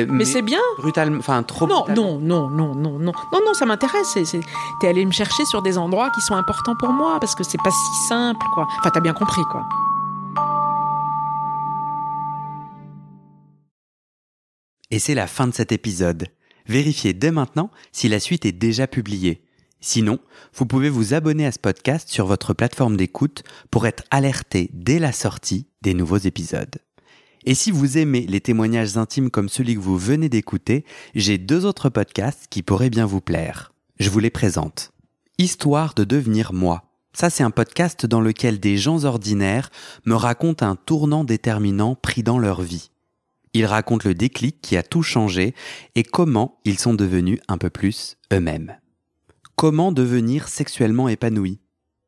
mais, 0.06 0.24
c'est 0.24 0.43
bien. 0.43 0.60
Brutalement, 0.78 1.17
enfin 1.17 1.41
trop. 1.41 1.65
Non, 1.65 1.86
non, 1.89 2.19
non, 2.19 2.48
non, 2.48 2.76
non, 2.76 3.00
non, 3.00 3.12
non, 3.34 3.39
non, 3.43 3.54
ça 3.56 3.65
m'intéresse. 3.65 4.15
T'es 4.80 4.88
allé 4.88 5.04
me 5.04 5.12
chercher 5.12 5.45
sur 5.45 5.63
des 5.63 5.80
endroits 5.80 6.12
qui 6.12 6.21
sont 6.21 6.36
importants 6.36 6.76
pour 6.76 6.89
moi 6.89 7.17
parce 7.19 7.34
que 7.34 7.43
c'est 7.43 7.58
pas 7.63 7.71
si 7.71 8.08
simple, 8.08 8.45
quoi. 8.54 8.67
Enfin, 8.80 8.91
t'as 8.93 9.00
bien 9.00 9.13
compris, 9.13 9.41
quoi. 9.50 9.65
Et 14.91 15.00
c'est 15.00 15.15
la 15.15 15.26
fin 15.26 15.48
de 15.48 15.56
cet 15.56 15.71
épisode. 15.71 16.28
Vérifiez 16.67 17.13
dès 17.13 17.32
maintenant 17.32 17.71
si 17.91 18.10
la 18.10 18.19
suite 18.19 18.45
est 18.45 18.52
déjà 18.52 18.86
publiée. 18.86 19.45
Sinon, 19.82 20.20
vous 20.54 20.66
pouvez 20.66 20.90
vous 20.90 21.14
abonner 21.14 21.46
à 21.46 21.52
ce 21.52 21.60
podcast 21.60 22.10
sur 22.10 22.26
votre 22.26 22.54
plateforme 22.54 22.98
d'écoute 22.98 23.44
pour 23.70 23.86
être 23.86 24.04
alerté 24.10 24.70
dès 24.74 25.00
la 25.00 25.12
sortie 25.12 25.68
des 25.82 25.94
nouveaux 25.94 26.18
épisodes. 26.18 26.76
Et 27.46 27.54
si 27.54 27.70
vous 27.70 27.98
aimez 27.98 28.22
les 28.22 28.42
témoignages 28.42 28.98
intimes 28.98 29.30
comme 29.30 29.50
celui 29.50 29.76
que 29.76 29.80
vous 29.80 29.98
venez 29.98 30.30
d'écouter, 30.30 30.84
j'ai 31.14 31.38
deux 31.38 31.66
autres 31.66 31.90
podcasts 31.90 32.48
qui 32.50 32.64
pourraient 32.64 32.90
bien 32.90 33.06
vous 33.06 33.22
plaire. 33.22 33.74
Je 34.00 34.10
vous 34.10 34.20
les 34.20 34.32
présente. 34.32 34.92
Histoire 35.38 35.94
de 35.94 36.04
devenir 36.04 36.54
moi. 36.54 36.86
Ça, 37.14 37.30
c'est 37.30 37.44
un 37.44 37.52
podcast 37.52 38.06
dans 38.06 38.20
lequel 38.20 38.60
des 38.60 38.78
gens 38.78 39.06
ordinaires 39.06 39.70
me 40.06 40.16
racontent 40.16 40.66
un 40.66 40.76
tournant 40.76 41.24
déterminant 41.24 41.96
pris 41.96 42.24
dans 42.24 42.40
leur 42.40 42.62
vie. 42.62 42.90
Ils 43.54 43.66
racontent 43.66 44.10
le 44.10 44.16
déclic 44.16 44.60
qui 44.62 44.76
a 44.76 44.84
tout 44.84 45.04
changé 45.04 45.54
et 45.96 46.04
comment 46.04 46.60
ils 46.66 46.80
sont 46.80 46.94
devenus 46.94 47.40
un 47.48 47.58
peu 47.58 47.70
plus 47.70 48.18
eux-mêmes. 48.34 48.76
Comment 49.56 49.94
devenir 49.94 50.50
sexuellement 50.50 51.08
épanoui? 51.08 51.60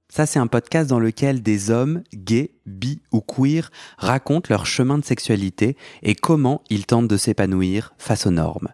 Ça, 0.09 0.25
c'est 0.25 0.37
un 0.37 0.47
podcast 0.47 0.89
dans 0.89 0.99
lequel 0.99 1.41
des 1.41 1.69
hommes, 1.69 2.03
gays, 2.13 2.51
bi 2.65 2.99
ou 3.13 3.21
queer, 3.21 3.71
racontent 3.97 4.47
leur 4.49 4.65
chemin 4.65 4.97
de 4.97 5.05
sexualité 5.05 5.77
et 6.03 6.13
comment 6.13 6.61
ils 6.69 6.85
tentent 6.85 7.07
de 7.07 7.15
s'épanouir 7.15 7.93
face 7.97 8.25
aux 8.25 8.31
normes. 8.31 8.67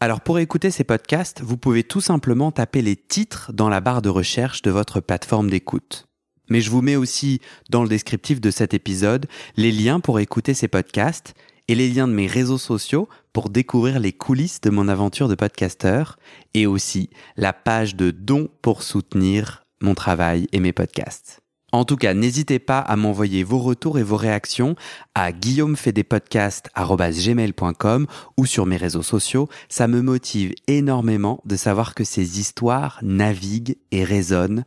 Alors 0.00 0.20
pour 0.20 0.40
écouter 0.40 0.72
ces 0.72 0.82
podcasts, 0.82 1.42
vous 1.42 1.56
pouvez 1.56 1.84
tout 1.84 2.00
simplement 2.00 2.50
taper 2.50 2.82
les 2.82 2.96
titres 2.96 3.52
dans 3.52 3.68
la 3.68 3.80
barre 3.80 4.02
de 4.02 4.08
recherche 4.08 4.62
de 4.62 4.72
votre 4.72 5.00
plateforme 5.00 5.48
d'écoute. 5.48 6.08
Mais 6.48 6.60
je 6.60 6.70
vous 6.70 6.82
mets 6.82 6.96
aussi 6.96 7.40
dans 7.70 7.84
le 7.84 7.88
descriptif 7.88 8.40
de 8.40 8.50
cet 8.50 8.74
épisode 8.74 9.26
les 9.56 9.70
liens 9.70 10.00
pour 10.00 10.18
écouter 10.18 10.54
ces 10.54 10.66
podcasts 10.66 11.34
et 11.68 11.74
les 11.74 11.88
liens 11.88 12.08
de 12.08 12.12
mes 12.12 12.26
réseaux 12.26 12.58
sociaux 12.58 13.08
pour 13.32 13.50
découvrir 13.50 14.00
les 14.00 14.12
coulisses 14.12 14.60
de 14.60 14.70
mon 14.70 14.88
aventure 14.88 15.28
de 15.28 15.34
podcasteur 15.34 16.18
et 16.54 16.66
aussi 16.66 17.10
la 17.36 17.52
page 17.52 17.94
de 17.94 18.10
dons 18.10 18.48
pour 18.62 18.82
soutenir 18.82 19.62
mon 19.80 19.94
travail 19.94 20.48
et 20.52 20.60
mes 20.60 20.72
podcasts. 20.72 21.40
En 21.70 21.84
tout 21.84 21.96
cas, 21.96 22.14
n'hésitez 22.14 22.58
pas 22.58 22.78
à 22.78 22.96
m'envoyer 22.96 23.44
vos 23.44 23.58
retours 23.58 23.98
et 23.98 24.02
vos 24.02 24.16
réactions 24.16 24.74
à 25.14 25.32
guillaumefedepodcast.com 25.32 28.06
ou 28.38 28.46
sur 28.46 28.64
mes 28.64 28.78
réseaux 28.78 29.02
sociaux. 29.02 29.50
Ça 29.68 29.86
me 29.86 30.00
motive 30.00 30.54
énormément 30.66 31.42
de 31.44 31.56
savoir 31.56 31.94
que 31.94 32.04
ces 32.04 32.40
histoires 32.40 32.98
naviguent 33.02 33.76
et 33.90 34.02
résonnent, 34.02 34.64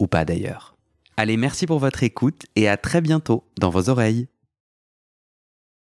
ou 0.00 0.08
pas 0.08 0.24
d'ailleurs. 0.24 0.74
Allez, 1.16 1.36
merci 1.36 1.66
pour 1.66 1.78
votre 1.78 2.02
écoute 2.02 2.46
et 2.56 2.68
à 2.68 2.76
très 2.76 3.00
bientôt 3.00 3.44
dans 3.60 3.70
vos 3.70 3.88
oreilles. 3.88 4.26